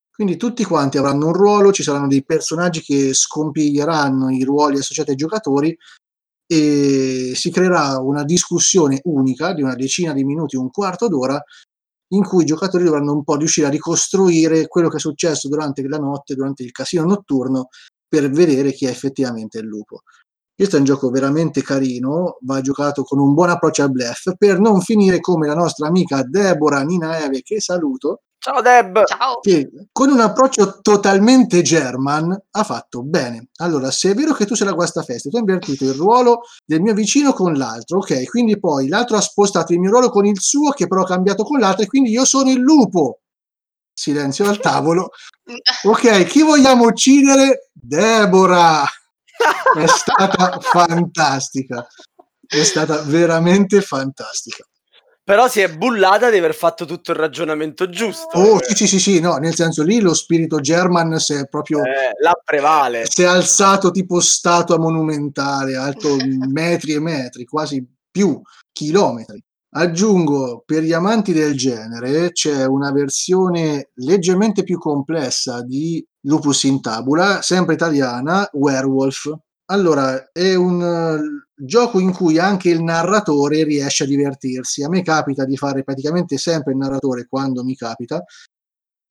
[0.10, 5.12] Quindi tutti quanti avranno un ruolo, ci saranno dei personaggi che scompiglieranno i ruoli associati
[5.12, 5.78] ai giocatori
[6.48, 11.40] e si creerà una discussione unica di una decina di minuti, un quarto d'ora,
[12.14, 15.88] in cui i giocatori dovranno un po' riuscire a ricostruire quello che è successo durante
[15.88, 17.70] la notte, durante il casino notturno,
[18.08, 20.02] per vedere chi è effettivamente il lupo.
[20.60, 24.60] Questo è un gioco veramente carino, va giocato con un buon approccio al bluff, per
[24.60, 29.06] non finire come la nostra amica Deborah Nina Eve, che saluto, Ciao Deb!
[29.06, 29.40] Ciao.
[29.40, 33.48] che con un approccio totalmente German ha fatto bene.
[33.62, 36.82] Allora, se è vero che tu sei la guastafeste, tu hai invertito il ruolo del
[36.82, 38.26] mio vicino con l'altro, ok?
[38.26, 41.44] Quindi poi l'altro ha spostato il mio ruolo con il suo, che però ha cambiato
[41.44, 43.22] con l'altro, e quindi io sono il lupo.
[43.94, 45.12] Silenzio al tavolo.
[45.84, 47.70] Ok, chi vogliamo uccidere?
[47.72, 48.86] Deborah!
[49.76, 51.88] È stata fantastica.
[52.46, 54.64] È stata veramente fantastica.
[55.24, 58.36] Però si è bullata di aver fatto tutto il ragionamento giusto.
[58.36, 61.84] Oh, sì, sì, sì, sì, no, nel senso lì lo spirito German si è proprio
[61.84, 63.06] Eh, la prevale.
[63.06, 66.18] si è alzato tipo statua monumentale, alto
[66.48, 69.40] metri e metri, quasi più chilometri.
[69.72, 76.82] Aggiungo, per gli amanti del genere c'è una versione leggermente più complessa di Lupus in
[76.82, 79.32] Tabula, sempre italiana, Werewolf.
[79.66, 84.84] Allora, è un eh, gioco in cui anche il narratore riesce a divertirsi.
[84.84, 88.24] A me capita di fare praticamente sempre il narratore quando mi capita.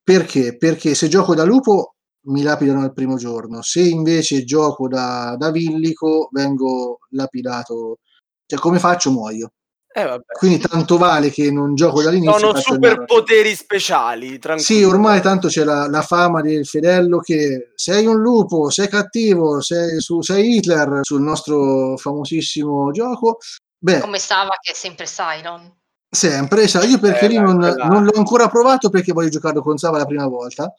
[0.03, 0.57] Perché?
[0.57, 1.95] Perché se gioco da lupo
[2.27, 7.99] mi lapidano al primo giorno, se invece gioco da, da villico vengo lapidato.
[8.47, 9.13] Cioè, come faccio?
[9.13, 9.53] Muoio.
[9.91, 10.25] Eh, vabbè.
[10.39, 12.39] Quindi tanto vale che non gioco dall'inizio.
[12.39, 14.81] Sono superpoteri speciali, tranquillo.
[14.81, 19.61] Sì, ormai tanto c'è la, la fama del fedello che sei un lupo, sei cattivo,
[19.61, 23.39] sei, su, sei Hitler sul nostro famosissimo gioco.
[23.79, 25.73] Beh, Come stava che è sempre Cylon.
[26.11, 29.79] sempre, sai, io perché Eh, lì non, non l'ho ancora provato perché voglio giocarlo con
[29.79, 30.73] Sava la prima volta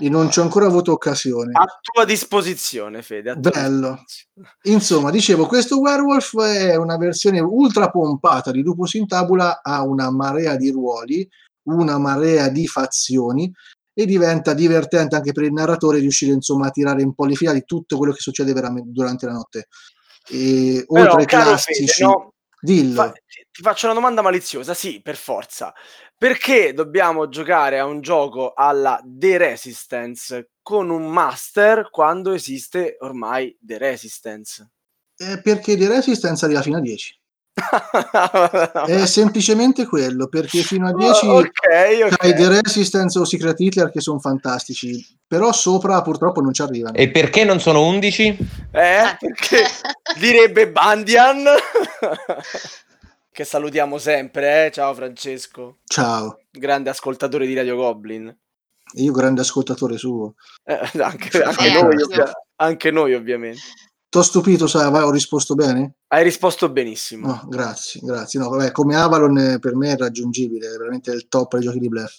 [0.00, 1.50] e non ci ho ancora avuto occasione.
[1.54, 3.30] A tua disposizione, Fede.
[3.30, 4.02] a tua Bello.
[4.04, 4.48] disposizione.
[4.62, 10.10] Insomma, dicevo, questo Werewolf è una versione ultra pompata di Lupus in Tabula, ha una
[10.10, 11.28] marea di ruoli,
[11.64, 13.52] una marea di fazioni
[13.94, 17.52] e diventa divertente anche per il narratore riuscire insomma a tirare un po' le fila
[17.52, 19.68] di tutto quello che succede veramente durante la notte.
[20.28, 22.32] E Però, oltre ai classici, Fede, no?
[22.60, 22.94] dillo.
[22.94, 23.12] Fa-
[23.52, 25.74] ti faccio una domanda maliziosa, sì, per forza.
[26.22, 33.58] Perché dobbiamo giocare a un gioco alla The Resistance con un master quando esiste ormai
[33.60, 34.70] The Resistance?
[35.16, 37.20] Eh, perché di Resistance arriva fino a 10.
[38.86, 41.48] È semplicemente quello, perché fino a 10 Oh, ok,
[42.04, 42.14] ok.
[42.18, 46.94] hai The Resistance o Secret Hitler che sono fantastici, però sopra purtroppo non ci arrivano.
[46.94, 48.22] E perché non sono 11?
[48.70, 49.66] Eh, perché
[50.20, 51.44] direbbe Bandian
[53.32, 54.70] che salutiamo sempre, eh?
[54.70, 58.34] Ciao Francesco, Ciao, grande ascoltatore di Radio Goblin.
[58.94, 60.34] io grande ascoltatore suo.
[60.64, 63.60] Eh, anche, anche Eh, noi, ovvia- anche noi, ovviamente.
[64.10, 65.94] T'ho stupito, sai, vai, ho risposto bene?
[66.08, 67.26] Hai risposto benissimo.
[67.28, 68.38] No, grazie, grazie.
[68.38, 71.78] No, vabbè, come Avalon eh, per me è raggiungibile, è veramente il top dei giochi
[71.78, 72.18] di bluff.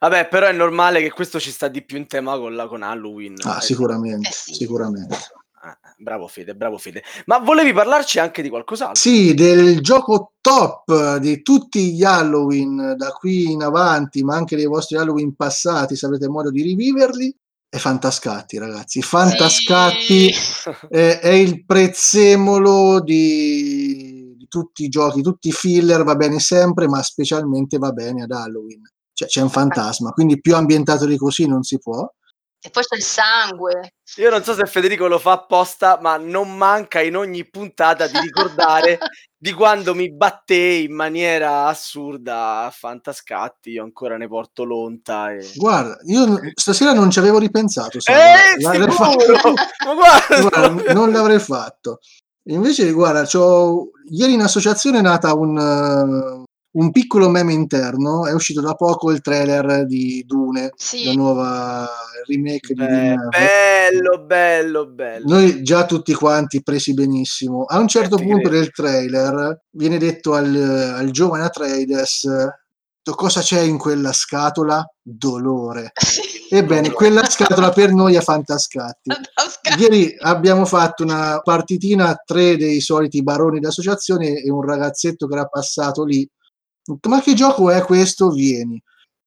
[0.00, 2.82] Vabbè, però è normale che questo ci sta di più in tema con, la, con
[2.82, 3.34] Halloween.
[3.42, 4.54] Ah, sicuramente, Eh sì.
[4.54, 5.16] sicuramente.
[5.96, 7.02] Bravo Fede, bravo Fede.
[7.26, 8.96] Ma volevi parlarci anche di qualcos'altro?
[8.96, 14.66] Sì, del gioco top di tutti gli Halloween da qui in avanti, ma anche dei
[14.66, 17.34] vostri Halloween passati, se avrete modo di riviverli,
[17.68, 19.02] è Fantascatti, ragazzi.
[19.02, 20.70] Fantascatti Sì.
[20.88, 26.86] è, è il prezzemolo di, di tutti i giochi, tutti i filler va bene sempre,
[26.88, 28.82] ma specialmente va bene ad Halloween.
[29.12, 32.06] Cioè c'è un fantasma, quindi più ambientato di così non si può.
[32.60, 33.92] E poi c'è il sangue.
[34.16, 38.18] Io non so se Federico lo fa apposta, ma non manca in ogni puntata di
[38.18, 38.98] ricordare
[39.38, 43.70] di quando mi battei in maniera assurda a Fantascatti.
[43.70, 45.30] Io ancora ne porto l'onta.
[45.32, 45.48] E...
[45.54, 47.98] Guarda, io stasera non ci avevo ripensato.
[47.98, 49.52] Eh, l'avrei fatto-
[49.86, 50.40] Ma guarda!
[50.40, 52.00] Guarda, non l'avrei fatto.
[52.48, 56.44] Invece, guarda, c'ho- ieri in associazione è nata un,
[56.76, 58.26] un piccolo meme interno.
[58.26, 61.04] È uscito da poco il trailer di Dune, Sì.
[61.04, 61.88] la nuova
[62.26, 63.28] remake di Beh, Villeneuve.
[63.30, 65.24] bello, bello, bello.
[65.28, 67.64] Noi già tutti quanti presi benissimo.
[67.64, 70.54] A un certo Eh, ti punto del trailer viene detto al,
[70.96, 72.28] al giovane Atreides
[73.14, 74.84] cosa c'è in quella scatola?
[75.00, 75.92] Dolore.
[76.50, 79.10] Ebbene, quella scatola per noi è fantascatti.
[79.78, 85.34] Ieri abbiamo fatto una partitina a tre dei soliti baroni d'associazione e un ragazzetto che
[85.34, 86.28] era passato lì.
[87.08, 88.30] Ma che gioco è questo?
[88.30, 88.80] Vieni.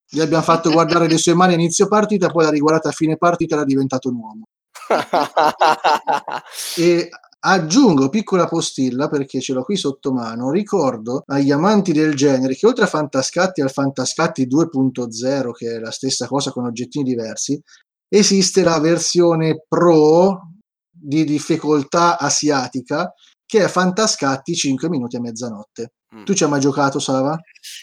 [0.08, 3.18] Gli abbiamo fatto guardare le sue mani a inizio partita, poi l'ha riguardata a fine
[3.18, 4.48] partita era diventato un uomo.
[6.78, 7.10] E
[7.42, 10.52] Aggiungo piccola postilla perché ce l'ho qui sotto mano.
[10.52, 15.80] Ricordo agli amanti del genere che oltre a Fantascatti e al Fantascatti 2.0, che è
[15.80, 17.62] la stessa cosa con oggettini diversi,
[18.10, 20.50] esiste la versione pro
[20.92, 23.14] di difficoltà asiatica
[23.46, 25.94] che è Fantascatti 5 minuti a mezzanotte.
[26.16, 26.24] Mm.
[26.24, 27.38] Tu ci hai mai giocato, Sava?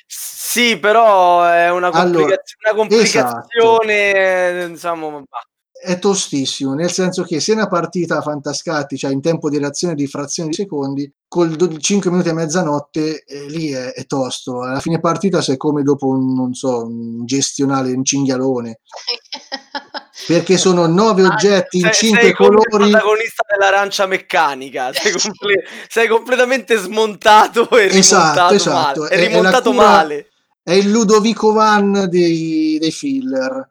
[0.07, 3.37] Sì, però è una, Allora, complicazio- una esatto.
[3.49, 5.43] complicazione, eh, diciamo, bah.
[5.79, 10.07] È tostissimo, nel senso che se una partita fantascatti, cioè in tempo di reazione di
[10.09, 14.63] frazioni di secondi, col 5 minuti a mezzanotte eh, lì è, è tosto.
[14.63, 18.81] Alla fine partita sei come dopo un, non so, un gestionale, un cinghialone,
[20.27, 22.91] perché sono nove Ah, oggetti in sei, cinque sei come il colori.
[22.91, 29.01] protagonista dell'arancia meccanica, sei, comple- sei completamente smontato e Esatto, rimontato esatto.
[29.03, 29.09] male.
[29.11, 30.31] È È- è rimontato cura- male.
[30.67, 33.71] È il Ludovico Van dei, dei filler.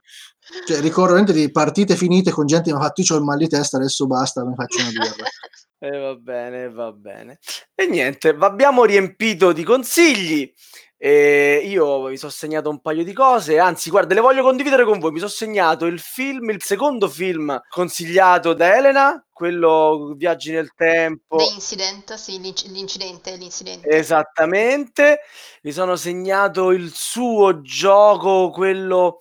[0.66, 3.38] Cioè, ricordo di partite finite con gente che mi ha fatto io c'ho il mal
[3.38, 5.26] di testa, adesso basta, mi faccio una birra.
[5.26, 7.40] E Eh, va bene, va bene.
[7.76, 10.50] E niente, abbiamo riempito di consigli.
[11.06, 14.98] E io mi sono segnato un paio di cose, anzi, guarda, le voglio condividere con
[14.98, 15.12] voi.
[15.12, 21.38] Mi sono segnato il film, il secondo film consigliato da Elena, quello Viaggi nel tempo.
[21.38, 23.88] The Incident, sì, l'inc- l'incidente, l'incidente.
[23.88, 25.20] Esattamente,
[25.62, 29.20] mi sono segnato il suo gioco, quello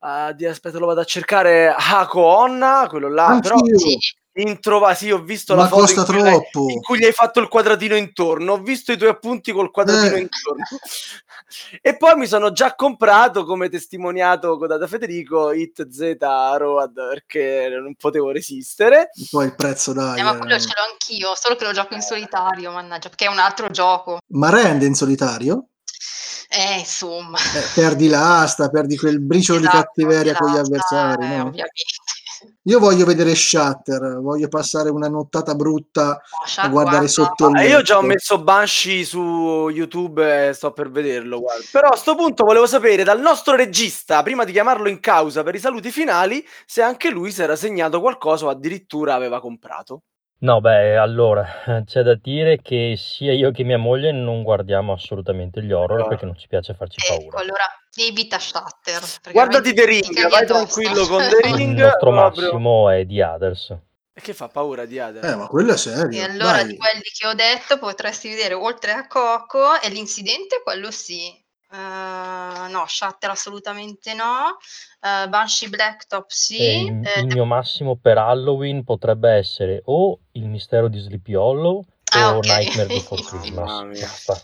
[0.00, 3.96] ah, di aspetta, lo vado a cercare Hako Onna, quello là, però Anch'io, Sì,
[4.34, 6.70] introva, sì, ho visto ma la foto costa in cui, troppo.
[6.70, 10.14] in cui gli hai fatto il quadratino intorno, ho visto i tuoi appunti col quadratino
[10.14, 10.20] Eh.
[10.20, 10.64] intorno.
[11.82, 17.94] e poi mi sono già comprato, come testimoniato da Federico, Hit Z Road perché non
[17.94, 19.10] potevo resistere.
[19.30, 20.18] Poi il prezzo dai.
[20.18, 20.60] Eh, ma quello eh.
[20.60, 24.18] ce l'ho anch'io, solo che lo gioco in solitario, mannaggia, perché è un altro gioco.
[24.28, 25.66] Ma rende in solitario?
[26.48, 27.38] Eh, insomma.
[27.38, 31.24] Eh, perdi l'asta, perdi quel briciolo di Esatto, cattiveria con gli avversari.
[31.24, 31.34] eh, no?
[31.44, 31.72] ovviamente.
[32.64, 36.20] Io voglio vedere Shatter, voglio passare una nottata brutta
[36.56, 40.52] No, a guardare guarda, sotto il Ah, io già ho messo Banshee su YouTube e
[40.52, 41.40] sto per vederlo.
[41.40, 41.64] guarda.
[41.70, 45.54] Però a sto punto volevo sapere dal nostro regista, prima di chiamarlo in causa per
[45.54, 50.02] i saluti finali, se anche lui si era segnato qualcosa o addirittura aveva comprato.
[50.42, 51.46] No, beh, allora,
[51.86, 56.08] c'è da dire che sia io che mia moglie non guardiamo assolutamente gli horror Allora.
[56.08, 57.38] perché non ci piace farci Ecco, paura.
[57.38, 57.64] allora
[57.94, 59.00] evita Shatter.
[59.00, 60.80] perché Guardati The veramente Ring, vai addosso.
[60.80, 61.78] tranquillo con The Il Ring.
[61.78, 63.76] nostro proprio- massimo è The Others.
[64.14, 65.20] E che fa paura di Ade?
[65.20, 66.24] Eh, ma quello è E serio.
[66.24, 66.66] allora dai.
[66.66, 71.32] di quelli che ho detto potresti vedere oltre a Coco e l'incidente quello sì.
[71.72, 74.58] Eh, no, Shatter assolutamente no.
[75.00, 76.62] Eh, Banshee Blacktop E sì.
[76.84, 81.84] il, Eh, il mio massimo per Halloween potrebbe essere o il mistero di Sleepy Hollow
[82.14, 82.46] Ah, o ok.
[82.46, 83.98] Nightmare Before Christmas.
[83.98, 84.42] Basta.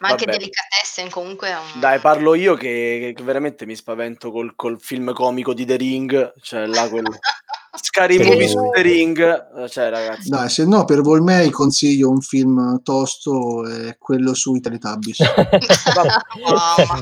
[0.00, 0.38] ma anche vabbè.
[0.38, 1.80] Delicatessen comunque è un...
[1.80, 6.32] Dai, parlo io che, che veramente mi spavento col, col film comico di The Ring,
[6.40, 7.04] cioè là quel
[7.72, 10.28] Scary Movie su The Ring, cioè ragazzi.
[10.28, 15.20] Dai, se no, per Volmei consiglio un film tosto, è quello su Italy Tabbis.
[15.94, 16.22] Mamma.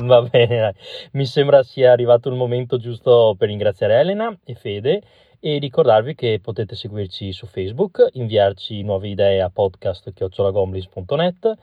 [0.03, 0.73] Va bene, dai.
[1.13, 5.01] mi sembra sia arrivato il momento giusto per ringraziare Elena e Fede
[5.39, 11.53] e ricordarvi che potete seguirci su Facebook, inviarci nuove idee a podcast.chiocciolagoblins.net,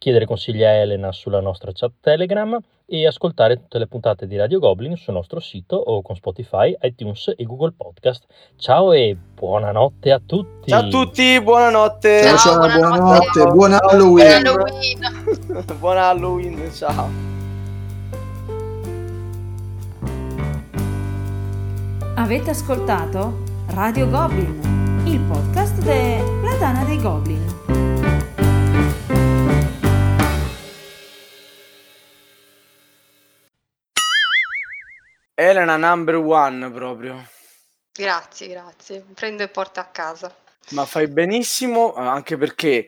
[0.00, 4.58] chiedere consigli a Elena sulla nostra chat Telegram e ascoltare tutte le puntate di Radio
[4.58, 8.24] Goblin sul nostro sito o con Spotify, iTunes e Google Podcast.
[8.56, 10.70] Ciao e buonanotte a tutti!
[10.70, 12.22] Ciao a tutti, buonanotte.
[12.22, 13.44] Ciao, Ciao, ciao, buonanotte.
[13.44, 14.46] buonanotte, buon Halloween.
[14.46, 15.64] Halloween.
[15.78, 17.08] Buon Halloween, ciao.
[22.14, 23.42] Avete ascoltato
[23.74, 27.99] Radio Goblin, il podcast della Dana dei Goblin.
[35.40, 37.26] Elena number one proprio.
[37.92, 39.04] Grazie, grazie.
[39.14, 40.34] Prendo e porto a casa.
[40.72, 42.86] Ma fai benissimo, eh, anche perché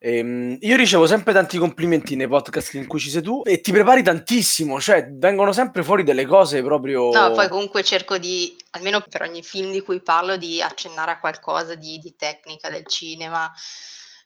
[0.00, 3.70] ehm, io ricevo sempre tanti complimenti nei podcast in cui ci sei tu e ti
[3.70, 7.10] prepari tantissimo, cioè vengono sempre fuori delle cose proprio...
[7.12, 11.20] No, poi comunque cerco di, almeno per ogni film di cui parlo, di accennare a
[11.20, 13.48] qualcosa di, di tecnica del cinema,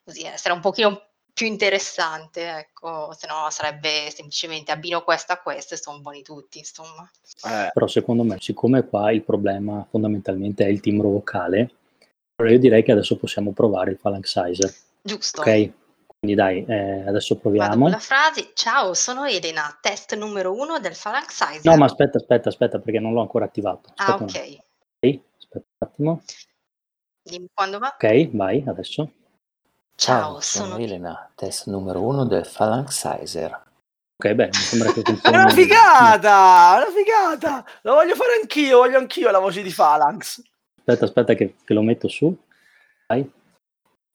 [0.03, 5.75] così essere un pochino più interessante, ecco, se no sarebbe semplicemente abbino questo a questo
[5.75, 7.07] e sono buoni tutti, insomma.
[7.45, 11.71] Eh, Però secondo me, siccome qua il problema fondamentalmente è il timbro vocale,
[12.37, 14.75] allora io direi che adesso possiamo provare il phalanx sizer.
[15.03, 15.43] Giusto.
[15.43, 15.73] Ok?
[16.19, 17.87] Quindi dai, eh, adesso proviamo.
[17.91, 21.71] la frase, ciao, sono Elena, test numero uno del Phalanx Sizer.
[21.71, 23.93] No, ma aspetta, aspetta, aspetta, perché non l'ho ancora attivato.
[23.97, 24.59] Ah, Aspetta un ok.
[25.03, 26.23] Ok, aspetta un attimo.
[27.23, 27.89] Dimmi quando va.
[27.89, 29.11] Ok, vai, adesso.
[29.99, 33.51] Ciao, sono sono Elena, test numero uno del Phalanx Sizer.
[34.19, 35.37] Ok, beh, mi sembra che È funzioni.
[35.37, 37.65] una figata, è una figata.
[37.83, 40.43] Lo voglio fare anch'io, voglio anch'io la voce di Phalanx.
[40.79, 42.35] Aspetta, aspetta che, che lo metto su.
[43.09, 43.31] Vai.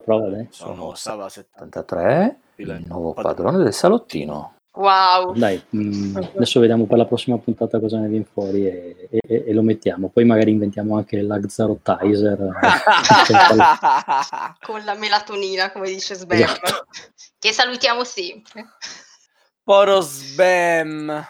[0.03, 0.47] Prova dai.
[0.51, 1.79] Sono stava 70.
[1.79, 2.79] 83, Sì, lei.
[2.81, 4.55] il nuovo padrone del salottino.
[4.73, 5.33] Wow.
[5.35, 9.53] Dai, mm, adesso vediamo per la prossima puntata cosa ne viene fuori e, e- e
[9.53, 10.09] lo mettiamo.
[10.09, 12.39] Poi magari inventiamo anche l'Agzarotizer.
[14.61, 16.41] Con la melatonina, come dice Sbam.
[16.41, 16.85] Esatto.
[17.37, 18.65] Che salutiamo sempre.
[19.63, 21.23] Poro spam.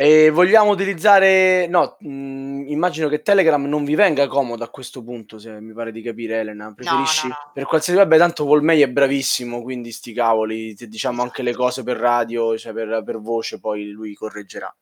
[0.00, 1.66] E vogliamo utilizzare...
[1.66, 5.90] No, mh, immagino che Telegram non vi venga comodo a questo punto, se mi pare
[5.90, 6.72] di capire, Elena.
[6.72, 7.26] Preferisci...
[7.26, 7.50] no, no.
[7.52, 7.98] Per qualsiasi...
[7.98, 12.56] Vabbè, tanto Volmei è bravissimo, quindi sti cavoli, se diciamo anche le cose per radio,
[12.56, 14.72] cioè per, per voce, poi lui correggerà.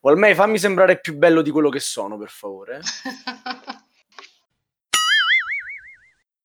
[0.00, 2.80] Volmei, fammi sembrare più bello di quello che sono, per favore.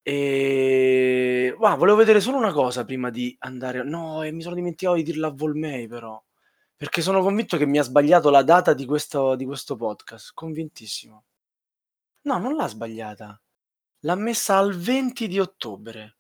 [0.06, 1.56] E...
[1.58, 3.84] Wow, volevo vedere solo una cosa prima di andare...
[3.84, 6.22] No, e mi sono dimenticato di dirla a Volmei, però.
[6.84, 10.32] Perché sono convinto che mi ha sbagliato la data di questo, di questo podcast.
[10.34, 11.24] Convintissimo.
[12.24, 13.42] No, non l'ha sbagliata.
[14.00, 16.18] L'ha messa al 20 di ottobre.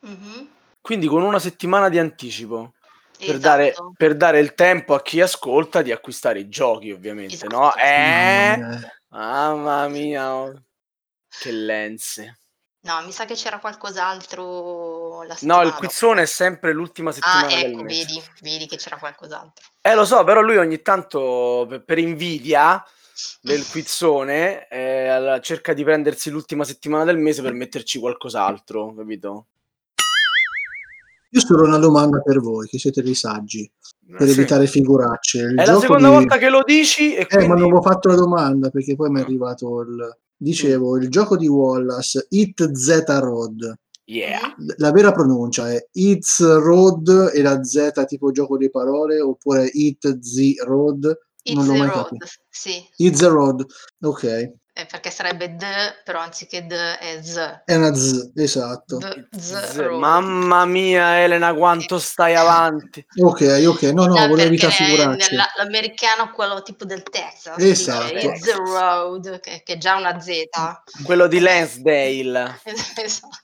[0.00, 0.50] Mhm.
[0.78, 2.74] Quindi con una settimana di anticipo.
[3.16, 3.38] Per, Esatto.
[3.38, 7.56] dare, per dare il tempo a chi ascolta di acquistare i giochi, ovviamente, Esatto.
[7.56, 7.74] no?
[7.76, 8.60] Eh?
[8.60, 10.52] Eh, Mamma mia, oh.
[11.28, 12.40] che lenze.
[12.86, 17.48] No, mi sa che c'era qualcos'altro la No, il quizzone è sempre l'ultima settimana Ah,
[17.60, 18.04] del ecco, mese.
[18.04, 19.64] vedi, vedi che c'era qualcos'altro.
[19.80, 22.82] Eh, lo so, però lui ogni tanto, per, per invidia
[23.40, 29.46] del quizzone, eh, cerca di prendersi l'ultima settimana del mese per metterci qualcos'altro, capito?
[31.30, 33.68] Io solo una domanda per voi, che siete dei saggi,
[34.16, 34.38] per Eh, Sì.
[34.40, 35.38] evitare figuracce.
[35.40, 37.46] Il È la seconda di- volta che lo dici e Eh, quindi...
[37.48, 40.16] ma non avevo fatto la domanda perché poi mi è arrivato il...
[40.36, 43.74] Dicevo, il gioco di Wallace, It Z Road.
[44.04, 44.54] Yeah.
[44.76, 50.20] La vera pronuncia è It's Road e la Z tipo gioco di parole oppure It
[50.20, 51.18] Z Road.
[51.42, 52.26] It's non l'ho the mai road, capito.
[52.48, 53.64] sì, It's the Road,
[54.00, 54.52] ok.
[54.78, 57.62] Eh, perché sarebbe the, però anziché the è z.
[57.64, 58.98] È una Z, esatto.
[58.98, 59.98] The Z- road.
[59.98, 63.02] Mamma mia, Elena, quanto stai avanti.
[63.22, 68.12] Ok, ok, no, no, No, volevo nella- l'americano quello tipo del Texas Esatto.
[68.12, 70.30] the road che, che è già una Z
[71.04, 72.60] Quello di Lansdale.
[72.96, 73.38] esatto.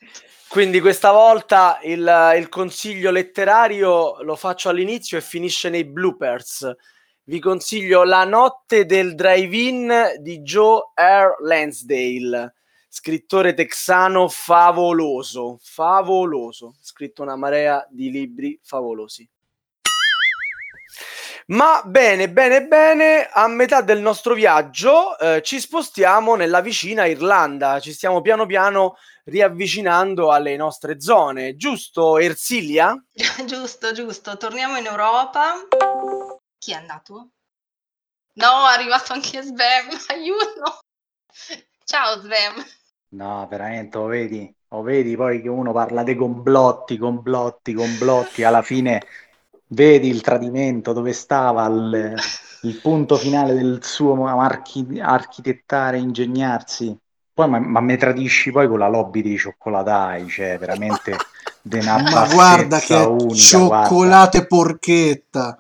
[0.49, 6.71] Quindi questa volta il, il consiglio letterario lo faccio all'inizio e finisce nei bloopers.
[7.25, 11.37] Vi consiglio La notte del drive-in di Joe R.
[11.45, 12.55] Lansdale,
[12.89, 19.29] scrittore texano favoloso, favoloso, scritto una marea di libri favolosi.
[21.47, 27.79] Ma bene, bene, bene, a metà del nostro viaggio eh, ci spostiamo nella vicina Irlanda,
[27.79, 28.97] ci stiamo piano piano
[29.27, 33.01] riavvicinando alle nostre zone, giusto Ersilia?
[33.47, 35.55] giusto giusto torniamo in Europa
[36.63, 37.33] chi è andato?
[38.35, 40.81] no è arrivato anche Svem aiuto
[41.85, 42.55] ciao Svem
[43.15, 44.55] No, veramente, lo vedi?
[44.69, 49.03] Lo vedi poi che uno parla dei complotti, complotti, complotti, alla fine
[49.69, 52.15] vedi il tradimento dove stava il,
[52.61, 56.97] il punto finale del suo archi- architettare, ingegnarsi.
[57.35, 61.27] Poi ma, ma mi tradisci poi con la lobby dei cioccolatai, cioè veramente
[61.63, 65.57] di una Ma guarda che unica, cioccolate porchetta.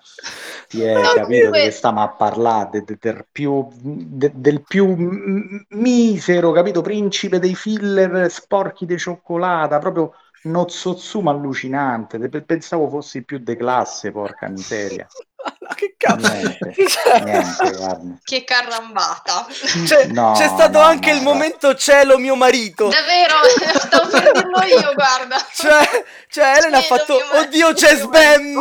[0.68, 4.32] Ti è No, capito comunque- di che stiamo a parlare de- de- del più, de-
[4.34, 6.80] del più misero, capito?
[6.80, 10.12] Principe dei filler sporchi di cioccolata, proprio
[10.44, 12.18] nozzozuma allucinante.
[12.18, 15.06] De- Pensavo fossi più de classe, porca miseria.
[15.74, 16.28] Che cazzo?
[16.28, 19.46] Niente, Cioè- niente, che carambata
[19.84, 22.88] C'è, No, c'è stato no, anche no, il momento cielo mio marito.
[22.88, 23.36] davvero
[23.78, 28.60] stavo per dirlo io guarda Cioè, cioè Elena ha fatto oddio c'è Sbam.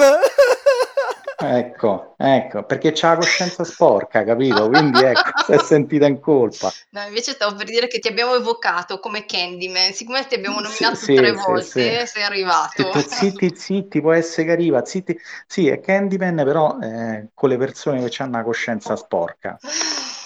[1.43, 4.69] Ecco, ecco, perché c'ha la coscienza sporca, capito?
[4.69, 6.71] Quindi ecco, si è sentita in colpa.
[6.91, 10.95] No, invece stavo per dire che ti abbiamo evocato come Candyman, siccome ti abbiamo nominato
[10.95, 12.13] sì, tre sì, volte, sì.
[12.13, 12.83] sei arrivato.
[12.83, 15.19] Detto, zitti, zitti, può essere che arriva, zitti.
[15.47, 19.57] Sì, è Candyman, però eh, con le persone che hanno una coscienza sporca.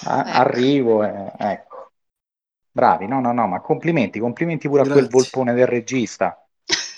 [0.05, 0.37] A- Ecco.
[0.39, 1.91] Arrivo e ecco.
[2.71, 5.09] Bravi, no, no, no, ma complimenti, complimenti pure a quel Grazie.
[5.09, 6.37] volpone del regista.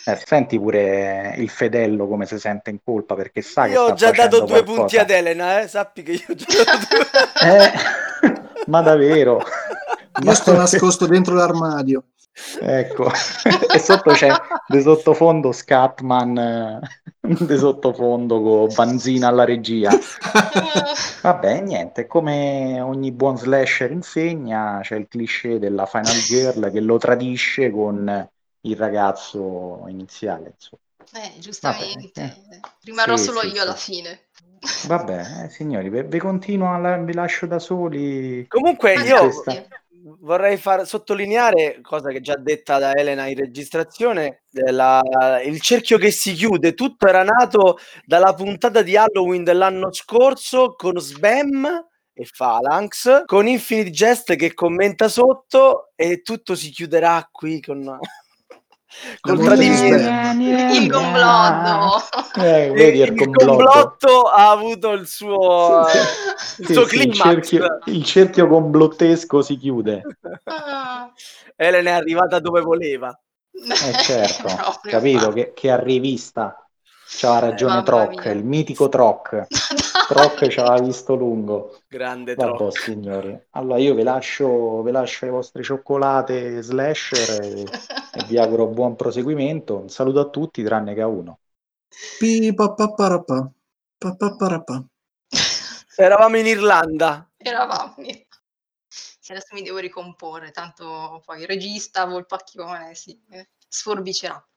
[0.05, 3.85] Eh, senti pure il fedello come si sente in colpa perché sa che Io ho
[3.87, 4.77] sta già dato due qualcosa.
[4.77, 5.67] punti ad Elena, eh?
[5.67, 7.05] sappi che io ho già dato due.
[7.43, 7.71] Eh,
[8.67, 9.41] ma davvero?
[10.23, 12.03] Io sto nascosto dentro l'armadio.
[12.59, 13.11] Ecco,
[13.73, 14.29] e sotto c'è
[14.67, 16.79] di sottofondo Scatman, eh,
[17.27, 19.89] di sottofondo con Banzina alla regia.
[21.21, 26.97] Vabbè, niente, come ogni buon slasher insegna, c'è il cliché della final girl che lo
[26.97, 28.29] tradisce con
[28.61, 30.81] il ragazzo iniziale, insomma.
[31.13, 32.21] Eh, giustamente.
[32.21, 33.59] Vabbè, Rimarrò sì, solo sì, io sì.
[33.59, 34.19] alla fine.
[34.87, 38.45] Vabbè, eh, signori, vi, continuo, vi lascio da soli.
[38.47, 39.67] Comunque Ma io questa-.
[40.19, 45.01] Vorrei far sottolineare, cosa che già detta da Elena in registrazione, della,
[45.43, 46.73] il cerchio che si chiude.
[46.73, 53.91] Tutto era nato dalla puntata di Halloween dell'anno scorso con Sbam e Phalanx, con Infinite
[53.91, 57.99] Jest che commenta sotto e tutto si chiuderà qui con...
[59.19, 59.95] col tradimento.
[60.73, 62.03] Il complotto.
[62.41, 63.45] Eh, vedi il, il complotto.
[63.45, 69.41] complotto ha avuto il suo, Sì, il sì, suo sì, il, cerchio, il cerchio complottesco
[69.41, 70.01] si chiude.
[70.45, 71.11] Ah,
[71.55, 73.17] Elena è arrivata dove voleva.
[73.51, 74.47] Eh certo,
[74.83, 76.66] capito che, che arrivista.
[77.09, 78.31] C'aveva ragione Mamma Troc, mia.
[78.33, 79.47] il mitico Troc.
[80.07, 81.79] Troc ci aveva visto lungo.
[81.87, 82.71] Grande Vabbè, troppo.
[82.71, 83.37] signori.
[83.51, 88.95] Allora io vi lascio, vi lascio le vostre cioccolate slasher e, e vi auguro buon
[88.95, 89.77] proseguimento.
[89.77, 91.39] Un saluto a tutti, tranne che a uno.
[95.95, 97.29] Eravamo in Irlanda.
[97.37, 97.95] Eravamo.
[98.87, 104.41] Sì, Adesso mi devo ricomporre, tanto poi il regista Volpacchione si eh, sforbicerà.